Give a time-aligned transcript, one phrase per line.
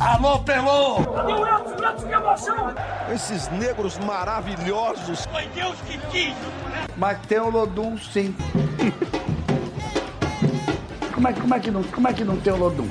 [0.00, 1.04] Alô, Pelô!
[1.12, 1.70] Cadê o Elton?
[1.70, 2.74] O Elton, que emoção!
[3.12, 5.26] Esses negros maravilhosos!
[5.26, 6.34] Foi Deus que quis!
[6.96, 8.32] Mas tem o Lodum, sim.
[11.12, 12.88] como, é, como, é que não, como é que não tem o Lodum?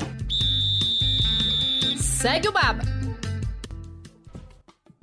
[1.97, 2.81] Segue o Baba!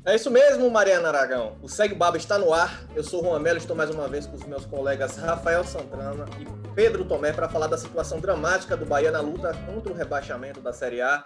[0.04, 1.56] É isso mesmo, Mariana Aragão.
[1.62, 2.82] O Segue Baba está no ar.
[2.94, 6.26] Eu sou o Juan Melo, estou mais uma vez com os meus colegas Rafael Santana
[6.38, 6.44] e
[6.74, 10.74] Pedro Tomé para falar da situação dramática do Bahia na luta contra o rebaixamento da
[10.74, 11.24] Série A.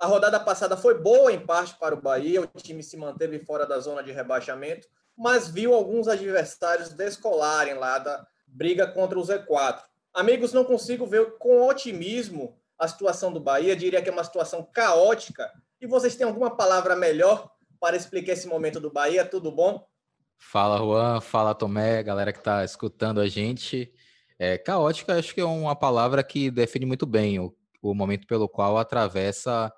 [0.00, 3.66] A rodada passada foi boa em parte para o Bahia, o time se manteve fora
[3.66, 9.82] da zona de rebaixamento, mas viu alguns adversários descolarem lá da briga contra o Z4.
[10.14, 14.66] Amigos, não consigo ver com otimismo a situação do Bahia, diria que é uma situação
[14.72, 15.52] caótica.
[15.78, 19.26] E vocês têm alguma palavra melhor para explicar esse momento do Bahia?
[19.26, 19.86] Tudo bom?
[20.38, 21.20] Fala, Juan.
[21.20, 23.92] Fala, Tomé, galera que está escutando a gente.
[24.38, 28.48] É, caótica, acho que é uma palavra que define muito bem o, o momento pelo
[28.48, 29.70] qual atravessa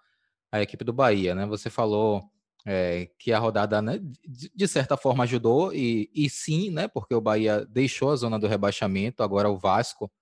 [0.53, 1.47] a equipe do Bahia, né?
[1.47, 2.23] Você falou
[2.67, 6.87] é, que a rodada, né, de, certa forma, ajudou, e, e sim, né?
[6.87, 10.13] Porque o Bahia deixou a zona do rebaixamento, agora o Vasco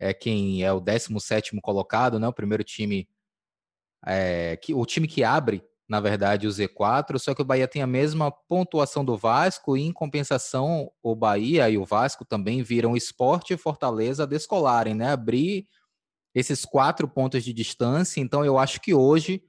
[0.00, 2.26] é quem é o 17 colocado, né?
[2.26, 3.06] O primeiro time,
[4.04, 7.82] é, que, o time que abre, na verdade, o Z4, só que o Bahia tem
[7.82, 12.96] a mesma pontuação do Vasco, e em compensação, o Bahia e o Vasco também viram
[12.96, 15.12] esporte e Fortaleza descolarem, né?
[15.12, 15.68] Abrir
[16.34, 18.20] esses quatro pontos de distância.
[18.20, 19.42] Então, eu acho que hoje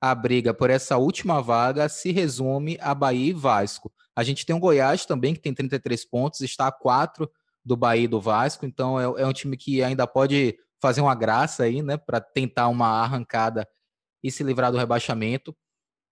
[0.00, 3.92] a briga por essa última vaga se resume a Bahia e Vasco.
[4.16, 7.30] A gente tem o Goiás também, que tem 33 pontos, está a quatro
[7.64, 8.64] do Bahia e do Vasco.
[8.64, 12.68] Então, é, é um time que ainda pode fazer uma graça aí, né, para tentar
[12.68, 13.68] uma arrancada
[14.22, 15.54] e se livrar do rebaixamento.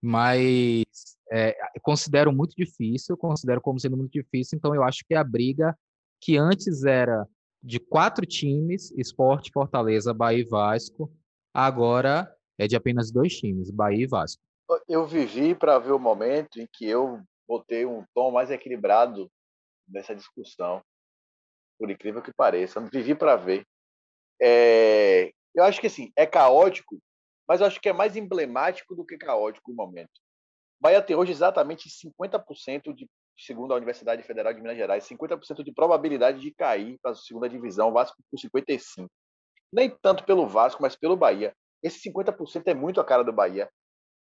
[0.02, 0.84] Mas
[1.32, 4.56] é, considero muito difícil, considero como sendo muito difícil.
[4.56, 5.76] Então, eu acho que a briga
[6.20, 7.26] que antes era
[7.62, 11.12] de quatro times, Esporte, Fortaleza, Bahia e Vasco,
[11.52, 14.42] agora é de apenas dois times, Bahia e Vasco.
[14.86, 19.30] Eu vivi para ver o momento em que eu botei um tom mais equilibrado
[19.88, 20.82] nessa discussão,
[21.78, 22.78] por incrível que pareça.
[22.78, 23.64] Eu vivi para ver.
[24.40, 25.32] É...
[25.54, 26.98] Eu acho que assim, é caótico,
[27.48, 30.20] mas eu acho que é mais emblemático do que caótico o momento.
[30.80, 35.72] Bahia tem hoje exatamente 50% de segundo a Universidade Federal de Minas Gerais, 50% de
[35.72, 39.06] probabilidade de cair para a segunda divisão, o Vasco com 55%.
[39.72, 41.54] Nem tanto pelo Vasco, mas pelo Bahia.
[41.82, 43.70] Esse 50% é muito a cara do Bahia.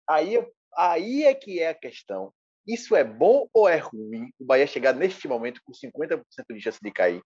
[0.07, 0.45] Aí,
[0.75, 2.33] aí é que é a questão.
[2.67, 4.31] Isso é bom ou é ruim?
[4.39, 7.21] O Bahia chegar neste momento com 50% de chance de cair,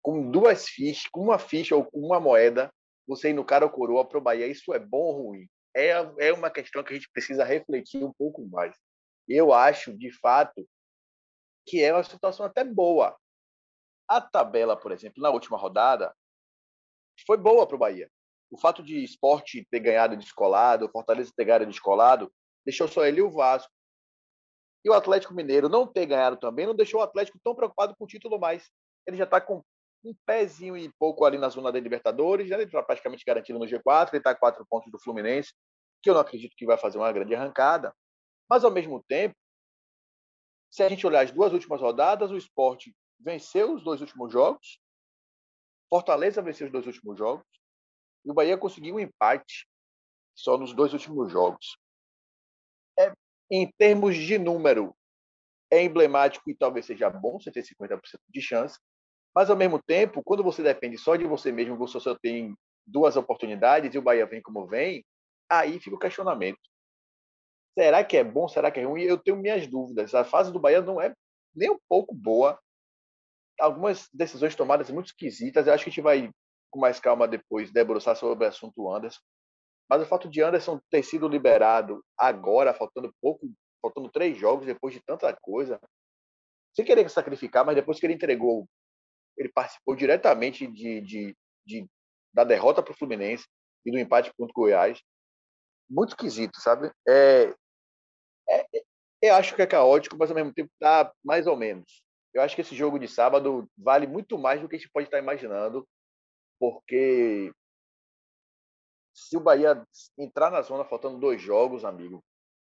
[0.00, 2.72] com duas fichas, com uma ficha ou com uma moeda,
[3.06, 5.48] você ir no cara ou coroa para o Bahia, isso é bom ou ruim?
[5.76, 8.74] É, é uma questão que a gente precisa refletir um pouco mais.
[9.28, 10.66] Eu acho, de fato,
[11.68, 13.16] que é uma situação até boa.
[14.08, 16.14] A tabela, por exemplo, na última rodada,
[17.26, 18.10] foi boa para o Bahia.
[18.50, 22.32] O fato de esporte ter ganhado descolado, Fortaleza ter ganhado descolado,
[22.64, 23.70] deixou só ele e o Vasco.
[24.82, 28.04] E o Atlético Mineiro não ter ganhado também não deixou o Atlético tão preocupado com
[28.04, 28.70] o título mais.
[29.06, 29.62] Ele já está com
[30.04, 33.66] um pezinho e pouco ali na zona da Libertadores, já ele está praticamente garantido no
[33.66, 35.52] G4, ele está a quatro pontos do Fluminense,
[36.02, 37.92] que eu não acredito que vai fazer uma grande arrancada.
[38.48, 39.34] Mas, ao mesmo tempo,
[40.70, 44.78] se a gente olhar as duas últimas rodadas, o esporte venceu os dois últimos jogos,
[45.90, 47.46] Fortaleza venceu os dois últimos jogos,
[48.24, 49.66] e o Bahia conseguiu um empate
[50.34, 51.78] só nos dois últimos jogos.
[52.98, 53.12] É,
[53.50, 54.94] em termos de número,
[55.70, 58.78] é emblemático e talvez seja bom você ter 50% de chance,
[59.34, 62.56] mas ao mesmo tempo, quando você depende só de você mesmo, você só tem
[62.86, 65.04] duas oportunidades e o Bahia vem como vem,
[65.48, 66.58] aí fica o questionamento.
[67.78, 68.48] Será que é bom?
[68.48, 69.02] Será que é ruim?
[69.02, 70.12] Eu tenho minhas dúvidas.
[70.12, 71.14] A fase do Bahia não é
[71.54, 72.58] nem um pouco boa.
[73.60, 75.64] Algumas decisões tomadas muito esquisitas.
[75.64, 76.28] Eu acho que a gente vai,
[76.70, 79.20] com mais calma, depois debruçar sobre o assunto Anderson.
[79.88, 83.48] Mas o fato de Anderson ter sido liberado agora, faltando pouco,
[83.80, 85.80] faltando três jogos, depois de tanta coisa,
[86.74, 88.68] sem querer sacrificar, mas depois que ele entregou,
[89.36, 91.86] ele participou diretamente de, de, de
[92.34, 93.46] da derrota para o Fluminense
[93.86, 95.00] e do empate contra o Goiás.
[95.88, 96.92] Muito esquisito, sabe?
[97.08, 97.54] É,
[98.48, 98.66] é,
[99.22, 102.02] eu acho que é caótico, mas ao mesmo tempo tá mais ou menos.
[102.32, 105.06] Eu acho que esse jogo de sábado vale muito mais do que a gente pode
[105.06, 105.86] estar imaginando,
[106.58, 107.52] porque
[109.14, 109.82] se o Bahia
[110.16, 112.22] entrar na zona faltando dois jogos, amigo,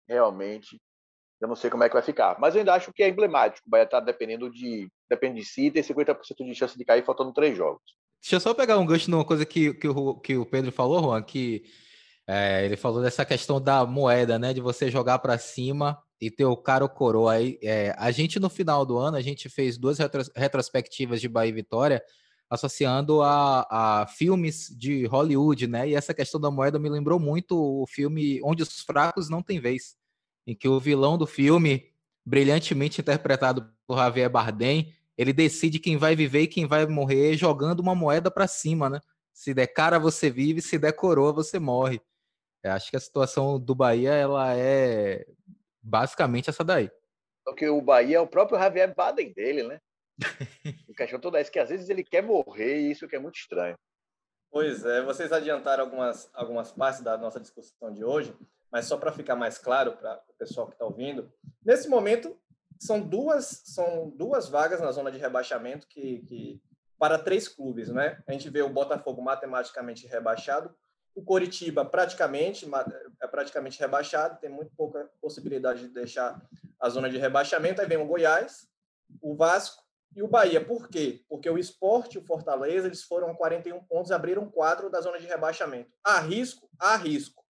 [0.07, 0.81] realmente
[1.39, 2.39] eu não sei como é que vai ficar.
[2.39, 3.67] Mas eu ainda acho que é emblemático.
[3.67, 4.88] O Bahia está dependendo de.
[5.09, 7.81] Depende de si, tem 50% de chance de cair faltando três jogos.
[8.21, 11.01] Deixa eu só pegar um gancho numa coisa que, que, o, que o Pedro falou,
[11.01, 11.63] Juan, que
[12.31, 14.53] é, ele falou dessa questão da moeda, né?
[14.53, 17.33] De você jogar para cima e ter o cara ou coroa.
[17.33, 21.27] Aí, é, a gente, no final do ano, a gente fez duas retros, retrospectivas de
[21.27, 22.01] Bahia e Vitória.
[22.49, 25.89] associando a, a filmes de Hollywood, né?
[25.89, 29.59] E essa questão da moeda me lembrou muito o filme Onde os Fracos Não Têm
[29.59, 29.95] Vez,
[30.47, 31.85] em que o vilão do filme,
[32.25, 37.81] brilhantemente interpretado por Javier Bardem, ele decide quem vai viver e quem vai morrer jogando
[37.81, 39.01] uma moeda para cima, né?
[39.33, 42.01] Se der cara, você vive, se der coroa, você morre.
[42.63, 45.25] Eu acho que a situação do Bahia ela é
[45.81, 46.91] basicamente essa daí.
[47.43, 49.79] Porque o Bahia é o próprio Javier Bardem dele, né?
[50.87, 53.35] o questão toda é que às vezes ele quer morrer e isso que é muito
[53.35, 53.75] estranho.
[54.51, 58.35] Pois é, vocês adiantaram algumas, algumas partes da nossa discussão de hoje,
[58.71, 61.31] mas só para ficar mais claro para o pessoal que está ouvindo,
[61.65, 62.37] nesse momento
[62.77, 66.61] são duas, são duas vagas na zona de rebaixamento que, que
[66.99, 68.21] para três clubes, né?
[68.27, 70.75] A gente vê o Botafogo matematicamente rebaixado,
[71.15, 72.67] o Coritiba praticamente
[73.21, 76.41] é praticamente rebaixado, tem muito pouca possibilidade de deixar
[76.79, 77.81] a zona de rebaixamento.
[77.81, 78.67] Aí vem o Goiás,
[79.21, 79.83] o Vasco
[80.15, 80.63] e o Bahia.
[80.63, 81.23] Por quê?
[81.27, 85.27] Porque o Esporte e o Fortaleza eles foram 41 pontos, abriram quatro da zona de
[85.27, 85.91] rebaixamento.
[86.03, 86.69] Há risco?
[86.79, 87.41] Há risco.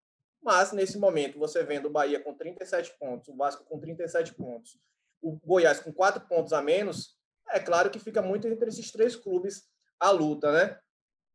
[0.41, 4.79] Mas, nesse momento, você vendo o Bahia com 37 pontos, o Vasco com 37 pontos,
[5.21, 7.15] o Goiás com quatro pontos a menos,
[7.49, 9.69] é claro que fica muito entre esses três clubes
[9.99, 10.79] a luta, né?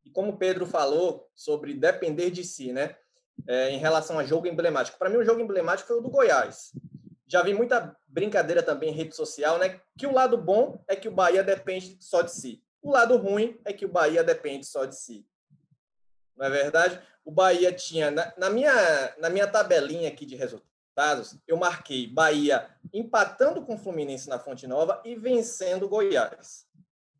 [0.07, 2.97] E como Pedro falou sobre depender de si, né?
[3.47, 4.99] É, em relação a jogo emblemático.
[4.99, 6.73] Para mim, o jogo emblemático foi o do Goiás
[7.27, 9.81] já vi muita brincadeira também em rede social, né?
[9.99, 12.63] Que o lado bom é que o Bahia depende só de si.
[12.81, 15.27] O lado ruim é que o Bahia depende só de si.
[16.37, 17.01] Não é verdade?
[17.25, 22.71] O Bahia tinha, na, na minha, na minha tabelinha aqui de resultados, eu marquei Bahia
[22.93, 26.67] empatando com o Fluminense na Fonte Nova e vencendo o Goiás.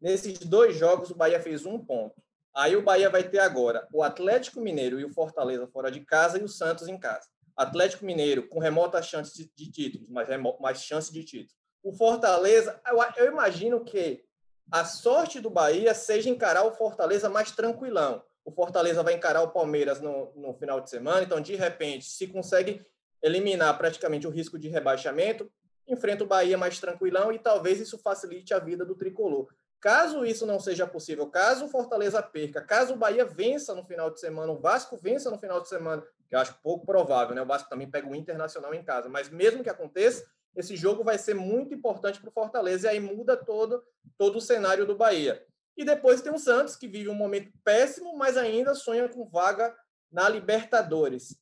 [0.01, 2.23] Nesses dois jogos, o Bahia fez um ponto.
[2.57, 6.39] Aí o Bahia vai ter agora o Atlético Mineiro e o Fortaleza fora de casa
[6.39, 7.29] e o Santos em casa.
[7.55, 10.27] Atlético Mineiro com remota chance de, de títulos, mas
[10.59, 11.55] mais chance de título.
[11.83, 14.25] O Fortaleza, eu, eu imagino que
[14.73, 18.23] a sorte do Bahia seja encarar o Fortaleza mais tranquilão.
[18.43, 22.27] O Fortaleza vai encarar o Palmeiras no, no final de semana, então, de repente, se
[22.27, 22.85] consegue
[23.23, 25.51] eliminar praticamente o risco de rebaixamento,
[25.87, 29.49] enfrenta o Bahia mais tranquilão e talvez isso facilite a vida do tricolor.
[29.81, 34.11] Caso isso não seja possível, caso o Fortaleza perca, caso o Bahia vença no final
[34.11, 37.43] de semana, o Vasco vença no final de semana que eu acho pouco provável, né?
[37.43, 40.25] O Vasco também pega o Internacional em casa, mas mesmo que aconteça,
[40.57, 43.85] esse jogo vai ser muito importante para o Fortaleza e aí muda todo,
[44.17, 45.45] todo o cenário do Bahia.
[45.77, 49.77] E depois tem o Santos, que vive um momento péssimo, mas ainda sonha com vaga
[50.11, 51.39] na Libertadores.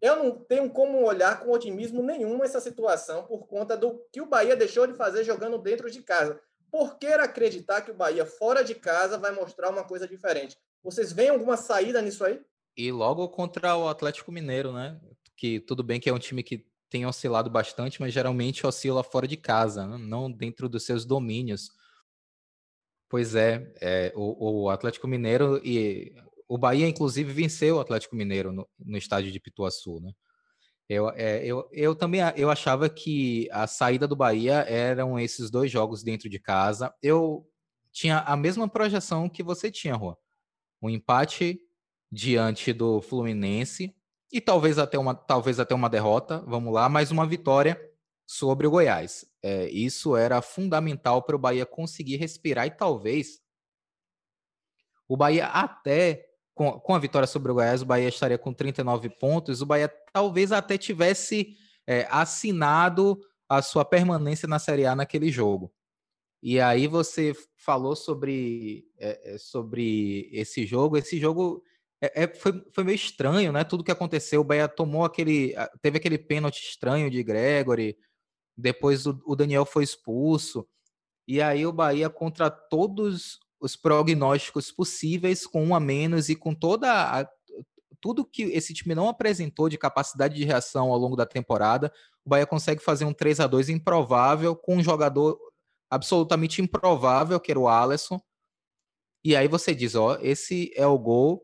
[0.00, 4.26] Eu não tenho como olhar com otimismo nenhum essa situação por conta do que o
[4.26, 6.40] Bahia deixou de fazer jogando dentro de casa.
[6.70, 10.56] Por que acreditar que o Bahia fora de casa vai mostrar uma coisa diferente?
[10.82, 12.40] Vocês veem alguma saída nisso aí?
[12.76, 15.00] E logo contra o Atlético Mineiro, né?
[15.36, 19.26] Que tudo bem que é um time que tem oscilado bastante, mas geralmente oscila fora
[19.26, 19.96] de casa, né?
[19.98, 21.70] não dentro dos seus domínios.
[23.08, 26.14] Pois é, é o, o, Atlético Mineiro e
[26.48, 30.12] o Bahia, inclusive, venceu o Atlético Mineiro no, no estádio de Pituaçu, né?
[30.88, 35.70] Eu, é, eu, eu também eu achava que a saída do Bahia eram esses dois
[35.70, 36.94] jogos dentro de casa.
[37.02, 37.48] Eu
[37.92, 40.16] tinha a mesma projeção que você tinha, Rua.
[40.80, 41.60] Um empate
[42.10, 43.96] diante do Fluminense
[44.32, 47.80] e talvez até uma, talvez até uma derrota, vamos lá, mas uma vitória
[48.26, 49.24] sobre o Goiás.
[49.42, 53.40] É, isso era fundamental para o Bahia conseguir respirar e talvez
[55.08, 59.10] o Bahia até com, com a vitória sobre o Goiás, o Bahia estaria com 39
[59.10, 61.54] pontos, o Bahia talvez até tivesse
[61.86, 65.70] é, assinado a sua permanência na Série A naquele jogo.
[66.42, 70.96] E aí você falou sobre, é, sobre esse jogo.
[70.96, 71.62] Esse jogo
[72.00, 73.62] é, é, foi, foi meio estranho, né?
[73.62, 75.54] Tudo que aconteceu, o Bahia tomou aquele.
[75.82, 77.98] Teve aquele pênalti estranho de Gregory,
[78.56, 80.66] depois o, o Daniel foi expulso.
[81.28, 86.54] E aí o Bahia, contra todos os prognósticos possíveis, com um a menos e com
[86.54, 87.28] toda a,
[88.00, 91.92] tudo que esse time não apresentou de capacidade de reação ao longo da temporada,
[92.24, 95.38] o Bahia consegue fazer um 3 a 2 improvável com um jogador
[95.90, 98.20] absolutamente improvável, que era o Alisson.
[99.24, 101.42] E aí você diz, ó, esse é o gol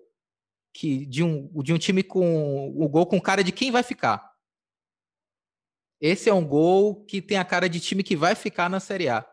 [0.74, 4.32] que de um, de um time com o gol com cara de quem vai ficar.
[6.00, 9.08] Esse é um gol que tem a cara de time que vai ficar na Série
[9.08, 9.26] A.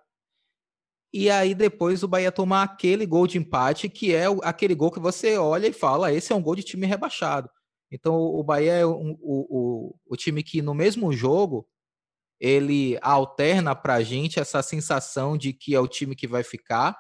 [1.12, 5.00] E aí depois o Bahia toma aquele gol de empate, que é aquele gol que
[5.00, 7.50] você olha e fala, esse é um gol de time rebaixado.
[7.92, 11.68] Então o Bahia é um, o, o, o time que no mesmo jogo
[12.40, 16.98] ele alterna para a gente essa sensação de que é o time que vai ficar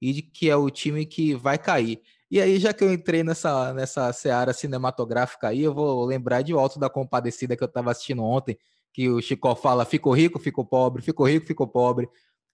[0.00, 2.00] e de que é o time que vai cair.
[2.30, 6.54] E aí, já que eu entrei nessa, nessa seara cinematográfica aí, eu vou lembrar de
[6.54, 8.56] O Alto da Compadecida que eu estava assistindo ontem,
[8.92, 12.08] que o Chico fala, ficou rico, ficou pobre, ficou rico, ficou pobre.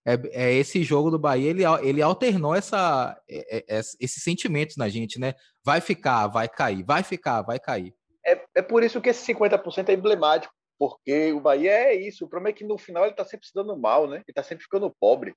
[0.07, 4.89] É, é, esse jogo do Bahia, ele, ele alternou essa, é, é, esses sentimentos na
[4.89, 5.35] gente, né?
[5.65, 7.93] Vai ficar, vai cair, vai ficar, vai cair.
[8.25, 12.25] É, é por isso que esse 50% é emblemático, porque o Bahia é isso.
[12.25, 14.19] O problema é que no final ele está sempre se dando mal, né?
[14.19, 15.35] Ele está sempre ficando pobre.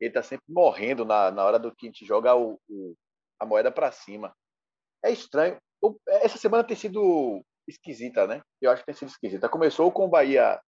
[0.00, 2.94] Ele está sempre morrendo na, na hora do que a gente joga o, o
[3.40, 4.32] a moeda para cima.
[5.04, 5.58] É estranho.
[6.06, 8.42] Essa semana tem sido esquisita, né?
[8.60, 9.48] Eu acho que tem sido esquisita.
[9.48, 10.60] Começou com o Bahia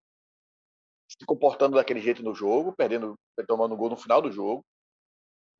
[1.08, 4.64] se comportando daquele jeito no jogo, perdendo, tomando um gol no final do jogo.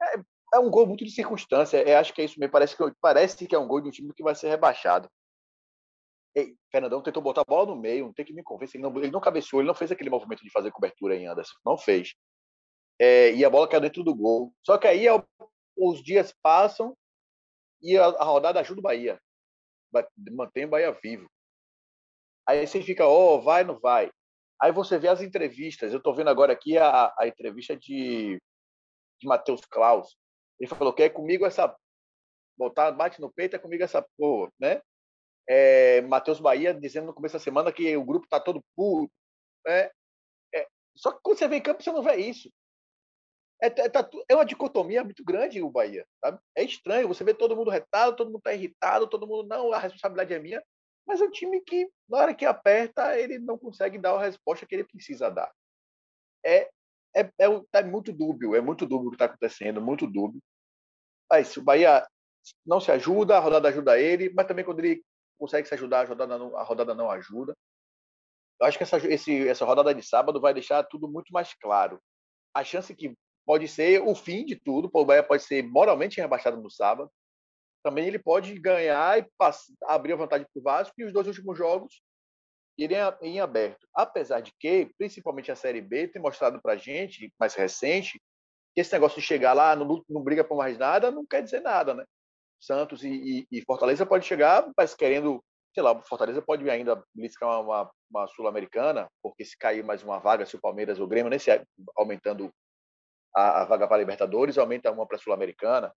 [0.03, 0.15] É,
[0.55, 1.83] é um gol muito de circunstância.
[1.89, 2.53] Eu acho que é isso mesmo.
[2.53, 5.09] Parece que, parece que é um gol de um time que vai ser rebaixado.
[6.35, 8.81] Ei, Fernandão tentou botar a bola no meio, não tem que me convencer.
[8.81, 11.55] Ele não, ele não cabeceou, ele não fez aquele movimento de fazer cobertura em Anderson.
[11.65, 12.15] Não fez.
[12.99, 14.53] É, e a bola caiu dentro do gol.
[14.65, 15.07] Só que aí
[15.77, 16.97] os dias passam
[17.83, 19.21] e a, a rodada ajuda o Bahia.
[20.33, 21.31] Mantém o Bahia vivo.
[22.47, 24.11] Aí você fica, ó, oh, vai, não vai.
[24.61, 25.93] Aí você vê as entrevistas.
[25.93, 28.41] Eu estou vendo agora aqui a, a entrevista de,
[29.21, 30.17] de Matheus Klaus.
[30.59, 31.75] Ele falou que é comigo essa.
[32.57, 34.81] Botar, bate no peito, é comigo essa porra, né?
[35.49, 39.11] É, Matheus Bahia dizendo no começo da semana que o grupo está todo puro.
[39.67, 39.91] Né?
[40.55, 42.49] É, só que quando você vem em campo, você não vê isso.
[43.61, 46.07] É, é, tá, é uma dicotomia muito grande o Bahia.
[46.25, 46.39] Sabe?
[46.57, 47.09] É estranho.
[47.09, 50.39] Você vê todo mundo retado, todo mundo está irritado, todo mundo, não, a responsabilidade é
[50.39, 50.63] minha
[51.07, 54.67] mas é um time que, na hora que aperta, ele não consegue dar a resposta
[54.67, 55.53] que ele precisa dar.
[56.45, 56.71] É,
[57.15, 60.43] é, é, é muito dúbio, é muito dúbio o que está acontecendo, muito dúbio.
[61.31, 62.07] Mas o Bahia
[62.67, 65.03] não se ajuda, a rodada ajuda ele, mas também quando ele
[65.39, 67.55] consegue se ajudar, a rodada não, a rodada não ajuda.
[68.61, 72.01] Eu acho que essa, esse, essa rodada de sábado vai deixar tudo muito mais claro.
[72.55, 76.57] A chance que pode ser o fim de tudo, o Bahia pode ser moralmente rebaixado
[76.57, 77.11] no sábado,
[77.85, 81.27] também ele pode ganhar e passar, abrir a vantagem para o Vasco e os dois
[81.27, 82.03] últimos jogos
[82.79, 83.87] irem em aberto.
[83.95, 88.21] Apesar de que, principalmente a Série B, tem mostrado para a gente, mais recente,
[88.75, 91.61] que esse negócio de chegar lá, não, não briga por mais nada, não quer dizer
[91.61, 92.05] nada, né?
[92.59, 97.49] Santos e, e, e Fortaleza pode chegar, mas querendo, sei lá, Fortaleza pode ainda beliscar
[97.49, 101.09] uma, uma, uma Sul-Americana, porque se cair mais uma vaga, se o Palmeiras ou o
[101.09, 101.51] Grêmio, nesse
[101.95, 102.51] aumentando
[103.37, 105.93] a, a vaga para a Libertadores, aumenta uma para a Sul-Americana.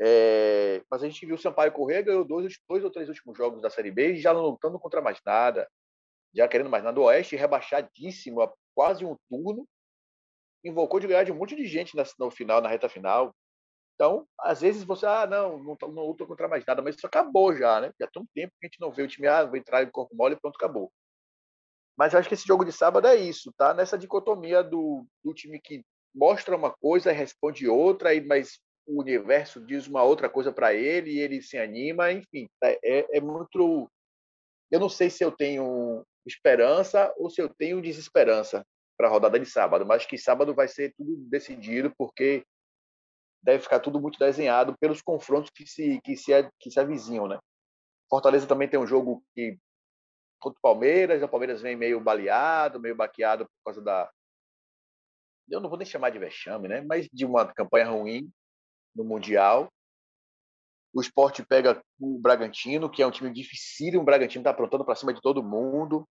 [0.00, 3.60] É, mas a gente viu o Sampaio correr, ganhou dois, dois ou três últimos jogos
[3.60, 5.68] da Série B e já não lutando contra mais nada,
[6.34, 6.98] já querendo mais nada.
[6.98, 9.66] O Oeste rebaixadíssimo, a quase um turno,
[10.64, 13.34] invocou de ganhar de um monte de gente na, no final, na reta final.
[13.94, 17.54] Então, às vezes você, ah, não, não, não luta contra mais nada, mas isso acabou
[17.54, 17.92] já, né?
[18.00, 19.90] Já tem um tempo que a gente não vê o time, ah, vou entrar em
[19.90, 20.92] corpo mole e pronto, acabou.
[21.96, 23.74] Mas eu acho que esse jogo de sábado é isso, tá?
[23.74, 25.84] Nessa dicotomia do, do time que
[26.14, 31.18] mostra uma coisa responde outra, mas o universo diz uma outra coisa para ele e
[31.18, 33.90] ele se anima, enfim, é, é, é, muito.
[34.70, 38.64] Eu não sei se eu tenho esperança ou se eu tenho desesperança
[38.96, 42.44] para a rodada de sábado, mas que sábado vai ser tudo decidido porque
[43.42, 47.38] deve ficar tudo muito desenhado pelos confrontos que se que se que se avizinham, né?
[48.08, 49.58] Fortaleza também tem um jogo que
[50.38, 54.10] contra o Palmeiras, o Palmeiras vem meio baleado, meio baqueado por causa da
[55.50, 56.80] eu não vou nem chamar de vexame, né?
[56.80, 58.30] Mas de uma campanha ruim
[58.94, 59.72] no Mundial.
[60.94, 64.94] O esporte pega o Bragantino, que é um time difícil, o Bragantino está aprontando para
[64.94, 66.00] cima de todo mundo.
[66.00, 66.06] O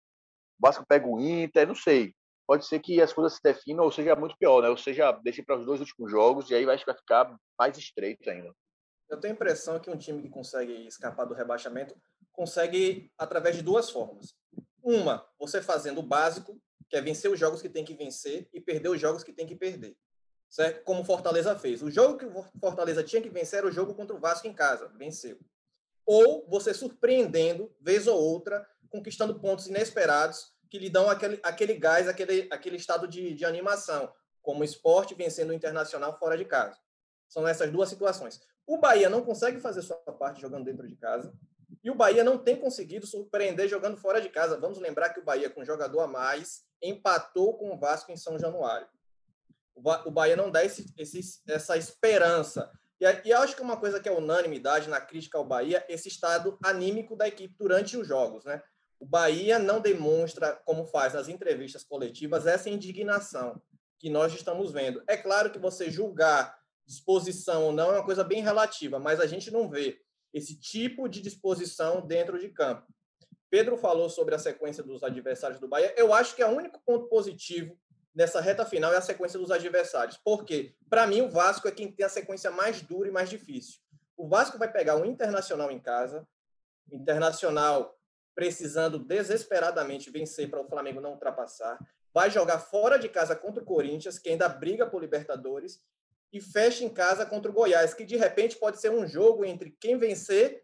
[0.59, 2.13] Vasco pega o Inter, não sei.
[2.47, 4.69] Pode ser que as coisas se definam ou seja muito pior, né?
[4.69, 8.51] Ou seja, deixe para os dois últimos jogos e aí vai ficar mais estreito ainda.
[9.07, 11.95] Eu tenho a impressão que um time que consegue escapar do rebaixamento
[12.31, 14.33] consegue através de duas formas.
[14.81, 16.59] Uma, você fazendo o básico,
[16.89, 19.45] que é vencer os jogos que tem que vencer e perder os jogos que tem
[19.45, 19.95] que perder
[20.51, 20.84] certo?
[20.84, 21.81] Como Fortaleza fez.
[21.81, 24.89] O jogo que Fortaleza tinha que vencer era o jogo contra o Vasco em casa,
[24.89, 25.39] venceu.
[26.05, 32.08] Ou você surpreendendo, vez ou outra, conquistando pontos inesperados que lhe dão aquele, aquele gás,
[32.08, 36.77] aquele, aquele estado de, de animação, como o esporte vencendo o Internacional fora de casa.
[37.27, 38.41] São essas duas situações.
[38.67, 41.34] O Bahia não consegue fazer sua parte jogando dentro de casa,
[41.84, 44.60] e o Bahia não tem conseguido surpreender jogando fora de casa.
[44.60, 48.38] Vamos lembrar que o Bahia, com jogador a mais, empatou com o Vasco em São
[48.38, 48.88] Januário.
[49.75, 52.72] O Bahia não dá esse, esse, essa esperança.
[53.00, 56.58] E, e acho que uma coisa que é unanimidade na crítica ao Bahia, esse estado
[56.63, 58.62] anímico da equipe durante os jogos, né?
[59.00, 63.60] O Bahia não demonstra, como faz nas entrevistas coletivas, essa indignação
[63.98, 65.04] que nós estamos vendo.
[65.08, 69.25] É claro que você julgar disposição ou não é uma coisa bem relativa, mas a
[69.25, 70.00] gente não vê
[70.32, 72.86] esse tipo de disposição dentro de campo.
[73.50, 75.94] Pedro falou sobre a sequência dos adversários do Bahia.
[75.98, 77.78] Eu acho que é o único ponto positivo
[78.13, 80.18] nessa reta final é a sequência dos adversários.
[80.18, 83.80] Porque, para mim, o Vasco é quem tem a sequência mais dura e mais difícil.
[84.18, 86.27] O Vasco vai pegar o Internacional em casa,
[86.91, 87.98] Internacional
[88.36, 91.77] precisando desesperadamente vencer para o Flamengo não ultrapassar.
[92.13, 95.82] vai jogar fora de casa contra o Corinthians, que ainda briga por Libertadores,
[96.34, 99.72] e fecha em casa contra o Goiás, que de repente pode ser um jogo entre
[99.80, 100.63] quem vencer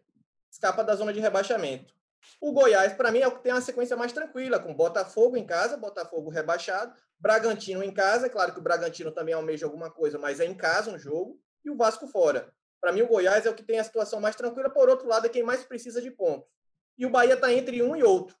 [0.50, 1.94] escapa da zona de rebaixamento.
[2.40, 5.44] O Goiás, para mim, é o que tem uma sequência mais tranquila, com Botafogo em
[5.44, 10.18] casa, Botafogo rebaixado, Bragantino em casa, é claro que o Bragantino também almeja alguma coisa,
[10.18, 12.52] mas é em casa um jogo, e o Vasco fora.
[12.80, 15.26] Para mim, o Goiás é o que tem a situação mais tranquila, por outro lado,
[15.26, 16.48] é quem mais precisa de pontos.
[16.96, 18.36] E o Bahia está entre um e outro.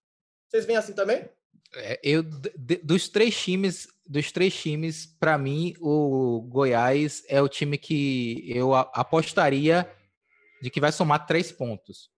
[0.48, 1.28] Vocês veem assim também?
[1.74, 7.76] É, eu dos três times, dos três times, para mim o Goiás é o time
[7.76, 9.88] que eu apostaria
[10.62, 12.10] de que vai somar três pontos.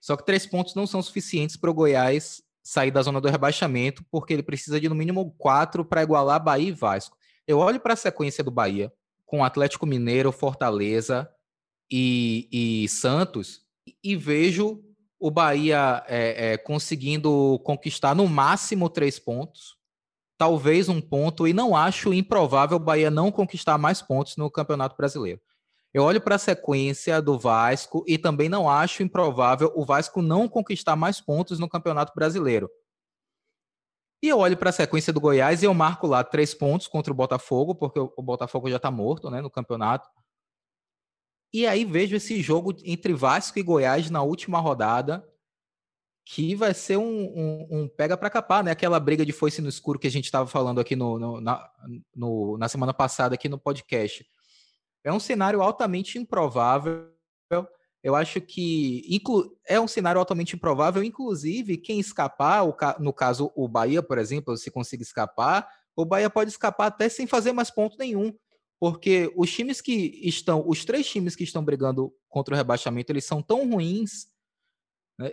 [0.00, 4.04] Só que três pontos não são suficientes para o Goiás sair da zona do rebaixamento,
[4.10, 7.16] porque ele precisa de no mínimo quatro para igualar Bahia e Vasco.
[7.46, 8.92] Eu olho para a sequência do Bahia
[9.26, 11.30] com Atlético Mineiro, Fortaleza
[11.90, 13.62] e, e Santos
[14.02, 14.82] e vejo
[15.18, 19.76] o Bahia é, é, conseguindo conquistar no máximo três pontos,
[20.38, 24.96] talvez um ponto, e não acho improvável o Bahia não conquistar mais pontos no Campeonato
[24.96, 25.40] Brasileiro.
[25.92, 30.48] Eu olho para a sequência do Vasco e também não acho improvável o Vasco não
[30.48, 32.70] conquistar mais pontos no Campeonato Brasileiro.
[34.22, 37.12] E eu olho para a sequência do Goiás e eu marco lá três pontos contra
[37.12, 40.08] o Botafogo, porque o Botafogo já está morto né, no campeonato.
[41.52, 45.26] E aí vejo esse jogo entre Vasco e Goiás na última rodada,
[46.24, 48.70] que vai ser um, um, um pega para capar, né?
[48.70, 51.68] Aquela briga de foice no escuro que a gente estava falando aqui no, no, na,
[52.14, 54.24] no, na semana passada aqui no podcast.
[55.04, 57.10] É um cenário altamente improvável.
[58.02, 59.20] Eu acho que
[59.66, 62.64] é um cenário altamente improvável, inclusive quem escapar,
[62.98, 67.26] no caso o Bahia, por exemplo, se conseguir escapar, o Bahia pode escapar até sem
[67.26, 68.34] fazer mais ponto nenhum
[68.80, 73.26] porque os times que estão, os três times que estão brigando contra o rebaixamento, eles
[73.26, 74.28] são tão ruins,
[75.18, 75.30] né,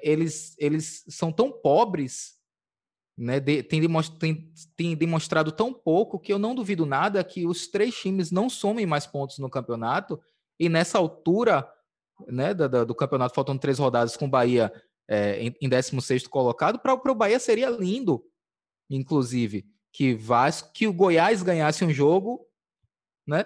[0.00, 2.38] eles, eles são tão pobres,
[3.16, 3.80] né, de, tem,
[4.18, 8.50] tem, tem, demonstrado tão pouco que eu não duvido nada que os três times não
[8.50, 10.20] somem mais pontos no campeonato
[10.58, 11.68] e nessa altura
[12.26, 14.72] né, do, do campeonato, faltam três rodadas com o Bahia
[15.06, 18.24] é, em, em 16 colocado, para o Bahia seria lindo,
[18.90, 22.48] inclusive, que Vasco, que o Goiás ganhasse um jogo
[23.26, 23.44] né?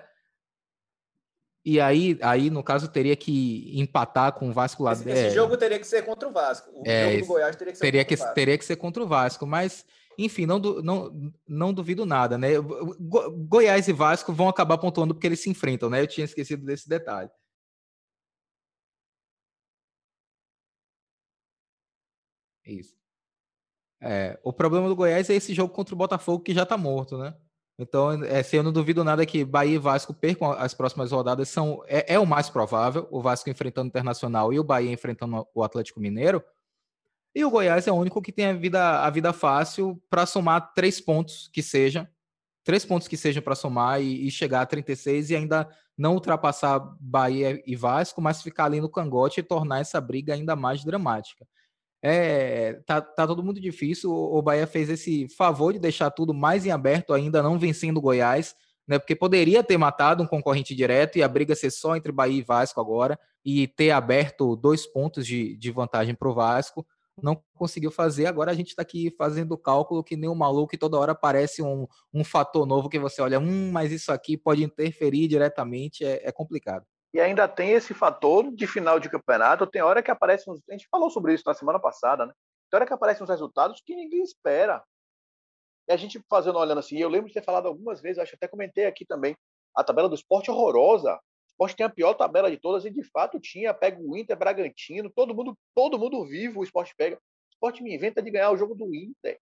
[1.64, 4.92] E aí, aí, no caso, teria que empatar com o Vasco lá.
[4.92, 6.70] Esse, esse é, jogo teria que ser contra o Vasco.
[6.72, 8.34] O é, jogo do Goiás teria que ser teria contra que, o Vasco.
[8.34, 9.84] Teria que ser contra o Vasco, mas,
[10.16, 12.58] enfim, não, não, não duvido nada, né?
[12.58, 16.00] Go, Goiás e Vasco vão acabar pontuando porque eles se enfrentam, né?
[16.00, 17.30] Eu tinha esquecido desse detalhe.
[22.64, 22.96] Isso.
[24.00, 27.18] É, o problema do Goiás é esse jogo contra o Botafogo que já tá morto,
[27.18, 27.34] né?
[27.78, 31.48] Então, é, assim, eu não duvido nada que Bahia e Vasco percam as próximas rodadas.
[31.48, 35.46] São, é, é, o mais provável, o Vasco enfrentando o Internacional e o Bahia enfrentando
[35.54, 36.42] o Atlético Mineiro.
[37.34, 40.72] E o Goiás é o único que tem a vida, a vida fácil para somar
[40.74, 42.10] três pontos que seja.
[42.64, 46.80] Três pontos que sejam para somar e, e, chegar a 36 e ainda não ultrapassar
[47.00, 51.46] Bahia e Vasco, mas ficar ali no cangote e tornar essa briga ainda mais dramática
[52.02, 54.10] é, tá, tá todo muito difícil.
[54.10, 58.00] O Bahia fez esse favor de deixar tudo mais em aberto, ainda não vencendo o
[58.00, 58.54] Goiás,
[58.86, 58.98] né?
[58.98, 62.42] Porque poderia ter matado um concorrente direto e a briga ser só entre Bahia e
[62.42, 66.86] Vasco agora e ter aberto dois pontos de, de vantagem para o Vasco.
[67.20, 68.26] Não conseguiu fazer.
[68.26, 71.62] Agora a gente está aqui fazendo cálculo que nem um maluco e toda hora aparece
[71.62, 76.28] um, um fator novo que você olha, hum, mas isso aqui pode interferir diretamente, é,
[76.28, 76.86] é complicado.
[77.12, 79.66] E ainda tem esse fator de final de campeonato.
[79.66, 80.52] Tem hora que aparecem.
[80.68, 82.32] A gente falou sobre isso na semana passada, né?
[82.70, 84.84] Tem hora que aparecem uns resultados que ninguém espera.
[85.88, 88.36] E a gente fazendo, olhando assim, eu lembro de ter falado algumas vezes, acho que
[88.36, 89.34] até comentei aqui também,
[89.74, 91.14] a tabela do esporte é horrorosa.
[91.14, 93.72] O esporte tem a pior tabela de todas, e de fato tinha.
[93.72, 97.16] Pega o Inter, Bragantino, todo mundo, todo mundo vivo, o esporte pega.
[97.16, 99.40] O esporte me inventa de ganhar o jogo do Inter.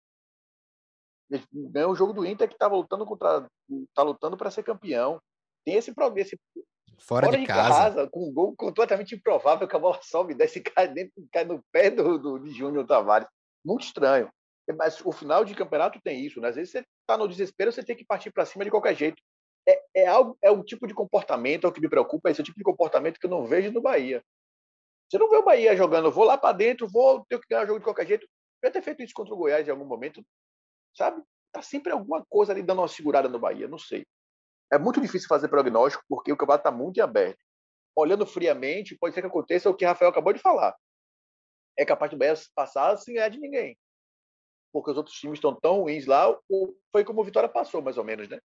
[1.53, 3.47] Ganhou o jogo do Inter que está lutando contra.
[3.95, 5.21] tá lutando para ser campeão.
[5.65, 6.39] Tem esse, esse
[6.99, 7.75] Fora, Fora de, de casa.
[7.75, 8.09] casa.
[8.09, 11.63] com um gol completamente improvável que a bola sobe, desce e cai, dentro, cai no
[11.73, 13.29] pé do, do, de Júnior Tavares.
[13.65, 14.31] Muito estranho.
[14.77, 16.49] Mas o final de campeonato tem isso, né?
[16.49, 19.23] Às vezes você está no desespero, você tem que partir para cima de qualquer jeito.
[19.67, 22.43] É, é, algo, é um tipo de comportamento, é o que me preocupa, é esse
[22.43, 24.23] tipo de comportamento que eu não vejo no Bahia.
[25.09, 27.67] Você não vê o Bahia jogando, vou lá para dentro, vou ter que ganhar o
[27.67, 28.29] jogo de qualquer jeito.
[28.63, 30.23] Eu ter feito isso contra o Goiás em algum momento,
[30.95, 31.23] sabe?
[31.51, 34.05] Tá sempre alguma coisa ali dando uma segurada no Bahia, não sei
[34.73, 37.39] é muito difícil fazer prognóstico porque o campeonato está muito aberto.
[37.97, 40.75] Olhando friamente, pode ser que aconteça o que o Rafael acabou de falar.
[41.77, 43.77] É capaz do Bahia passar sem ganhar de ninguém.
[44.73, 46.37] Porque os outros times estão tão ruins lá.
[46.93, 48.39] Foi como o Vitória passou, mais ou menos, né?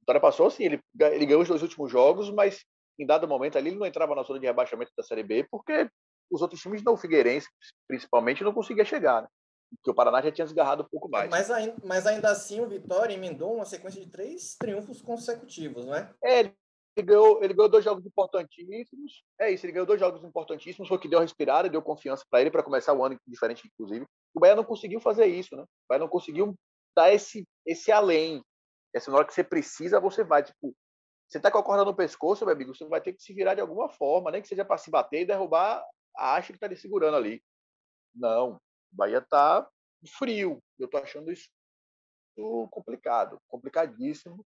[0.00, 0.80] Vitória passou, sim, ele,
[1.12, 2.64] ele ganhou os dois últimos jogos, mas
[2.98, 5.88] em dado momento ali ele não entrava na zona de rebaixamento da Série B porque
[6.30, 7.48] os outros times, não o Figueirense
[7.86, 9.22] principalmente, não conseguia chegar.
[9.22, 9.28] Né?
[9.76, 11.30] Porque o Paraná já tinha desgarrado um pouco mais.
[11.30, 15.94] Mas ainda, mas ainda assim o Vitória emendou uma sequência de três triunfos consecutivos, não
[15.94, 16.12] é?
[16.22, 16.52] É,
[16.96, 19.24] ele ganhou, ele ganhou dois jogos importantíssimos.
[19.38, 22.24] É isso, ele ganhou dois jogos importantíssimos, foi o que deu a respirada, deu confiança
[22.28, 24.06] para ele para começar o ano diferente, inclusive.
[24.34, 25.62] O Bahia não conseguiu fazer isso, né?
[25.62, 26.54] O Bahia não conseguiu
[26.96, 28.42] dar esse, esse além.
[28.92, 30.42] Essa hora que você precisa, você vai.
[30.42, 30.74] Tipo,
[31.28, 33.54] você tá com a corda no pescoço, meu amigo, você vai ter que se virar
[33.54, 35.84] de alguma forma, nem que seja para se bater e derrubar
[36.16, 37.40] a haste que tá lhe segurando ali.
[38.12, 38.60] Não,
[38.92, 39.68] o Bahia tá
[40.18, 40.62] frio.
[40.78, 41.48] Eu tô achando isso
[42.70, 44.44] complicado, complicadíssimo.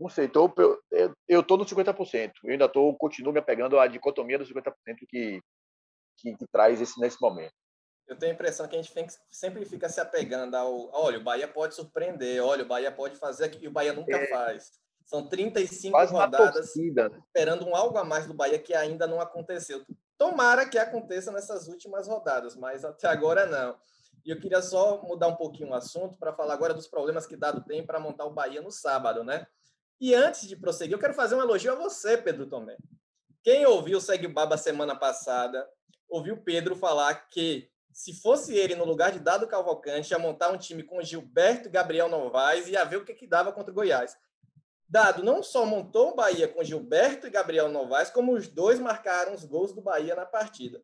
[0.00, 0.52] Não sei, tô,
[1.28, 2.32] eu, tô no 50%.
[2.42, 4.72] Eu ainda tô, continuo me apegando à dicotomia do 50%
[5.08, 5.40] que,
[6.16, 7.54] que, que traz esse nesse momento.
[8.08, 8.92] Eu tenho a impressão que a gente
[9.30, 10.90] sempre fica se apegando ao.
[10.92, 14.16] Olha, o Bahia pode surpreender, olha, o Bahia pode fazer aquilo que o Bahia nunca
[14.16, 14.72] é, faz.
[15.06, 17.08] São 35 Quase rodadas torcida.
[17.08, 17.22] Né?
[17.26, 19.84] esperando um algo a mais do Bahia que ainda não aconteceu.
[20.18, 23.76] Tomara que aconteça nessas últimas rodadas, mas até agora não.
[24.24, 27.36] E eu queria só mudar um pouquinho o assunto para falar agora dos problemas que
[27.36, 29.46] Dado tem para montar o Bahia no sábado, né?
[30.00, 32.76] E antes de prosseguir, eu quero fazer um elogio a você, Pedro Tomé.
[33.42, 35.68] Quem ouviu o Segue Baba semana passada,
[36.08, 40.58] ouviu Pedro falar que se fosse ele no lugar de Dado Cavalcante, ia montar um
[40.58, 43.74] time com Gilberto e Gabriel Novaes e ia ver o que, que dava contra o
[43.74, 44.16] Goiás.
[44.92, 49.32] Dado não só montou o Bahia com Gilberto e Gabriel Novaes, como os dois marcaram
[49.32, 50.82] os gols do Bahia na partida.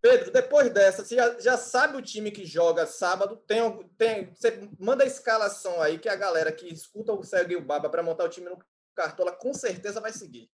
[0.00, 3.36] Pedro, depois dessa, você já, já sabe o time que joga sábado?
[3.46, 7.56] Tem, tem, você manda a escalação aí que a galera que escuta o Cego e
[7.56, 8.58] o Baba para montar o time no
[8.94, 10.50] Cartola com certeza vai seguir.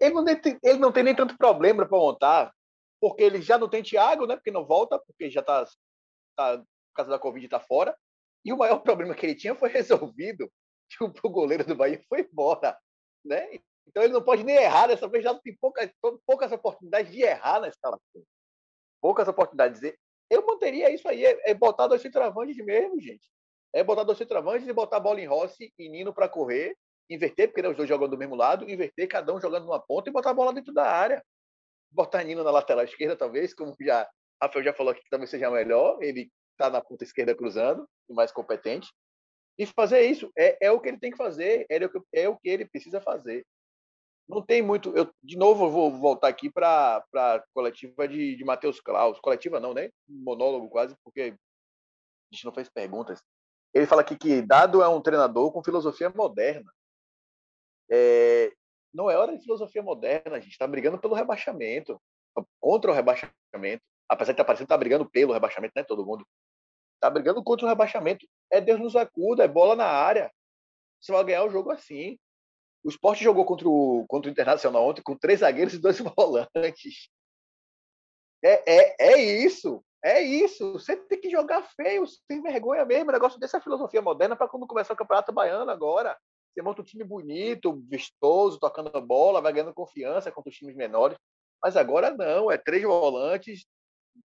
[0.00, 2.52] Ele não tem, ele não tem nem tanto problema para montar,
[3.00, 4.34] porque ele já não tem Thiago, né?
[4.34, 5.64] Porque não volta, porque já está
[6.34, 7.96] tá, por causa da Covid está fora.
[8.46, 10.50] E o maior problema que ele tinha foi resolvido,
[10.88, 12.78] que o goleiro do Bahia foi embora,
[13.24, 13.58] né?
[13.88, 15.90] Então ele não pode nem errar, dessa vez já tem poucas,
[16.24, 18.22] poucas oportunidades de errar na escalação.
[19.00, 19.80] Poucas oportunidades.
[20.30, 23.28] Eu manteria isso aí, é, é botar dois centroavantes mesmo, gente.
[23.72, 26.76] É botar dois centroavantes e botar a bola em Rossi e Nino para correr,
[27.10, 30.08] inverter, porque né, os dois jogam do mesmo lado, inverter, cada um jogando numa ponta
[30.08, 31.24] e botar a bola dentro da área.
[31.90, 34.08] Botar Nino na lateral esquerda, talvez, como já
[34.42, 36.02] Rafael já falou que talvez seja melhor.
[36.02, 38.92] Ele está na ponta esquerda cruzando, o mais competente.
[39.58, 42.28] E fazer isso é, é o que ele tem que fazer, é o que, é
[42.28, 43.46] o que ele precisa fazer.
[44.28, 44.92] Não tem muito.
[44.96, 49.20] Eu, de novo, eu vou voltar aqui para a coletiva de, de Matheus Klaus.
[49.20, 49.90] Coletiva não, né?
[50.08, 53.22] Monólogo quase, porque a gente não fez perguntas.
[53.72, 56.70] Ele fala aqui que Dado é um treinador com filosofia moderna.
[57.88, 58.52] É,
[58.92, 62.00] não é hora de filosofia moderna, a gente está brigando pelo rebaixamento,
[62.58, 63.82] contra o rebaixamento.
[64.08, 65.84] Apesar de estar tá parecendo que está brigando pelo rebaixamento, né?
[65.84, 66.26] Todo mundo
[67.06, 68.26] Tá brigando contra o rebaixamento.
[68.50, 70.28] É Deus nos acuda, é bola na área.
[71.00, 72.18] Você vai ganhar o jogo assim.
[72.82, 77.08] O esporte jogou contra o, contra o Internacional ontem com três zagueiros e dois volantes.
[78.44, 79.84] É, é, é isso.
[80.04, 80.72] É isso.
[80.72, 83.10] Você tem que jogar feio, sem vergonha mesmo.
[83.10, 86.18] O negócio dessa filosofia moderna para quando começar o Campeonato Baiano agora.
[86.52, 90.74] Você monta um time bonito, vistoso, tocando a bola, vai ganhando confiança contra os times
[90.74, 91.16] menores.
[91.62, 93.64] Mas agora não, é três volantes,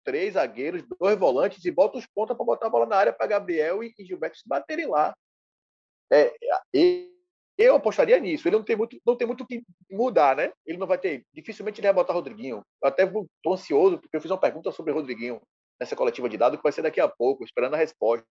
[0.04, 3.28] três zagueiros, dois volantes e bota os pontas para botar a bola na área para
[3.28, 5.16] Gabriel e, Gilberto se baterem lá.
[6.12, 6.34] É,
[7.58, 8.48] eu apostaria nisso.
[8.48, 10.52] Ele não tem muito, não tem muito que mudar, né?
[10.66, 12.64] Ele não vai ter, dificilmente ele vai botar Rodriguinho.
[12.82, 15.42] Eu até estou ansioso porque eu fiz uma pergunta sobre Rodriguinho
[15.80, 18.26] nessa coletiva de dados que vai ser daqui a pouco, esperando a resposta,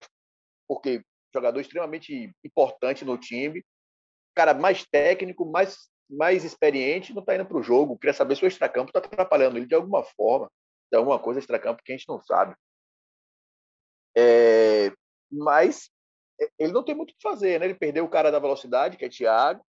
[0.68, 1.02] porque
[1.34, 3.64] jogador extremamente importante no time,
[4.34, 5.76] cara mais técnico, mais
[6.12, 7.96] mais experiente, não está indo para o jogo.
[7.96, 10.50] Queria saber se o extracampo está atrapalhando ele de alguma forma
[10.90, 12.54] de alguma coisa extracampo que a gente não sabe.
[14.16, 14.92] É,
[15.30, 15.90] mas
[16.58, 17.66] ele não tem muito o que fazer, né?
[17.66, 19.64] Ele perdeu o cara da velocidade, que é Thiago,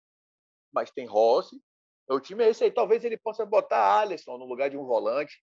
[0.73, 1.61] mas tem Rossi.
[2.09, 2.71] O time é esse aí.
[2.71, 5.43] Talvez ele possa botar Alisson no lugar de um volante.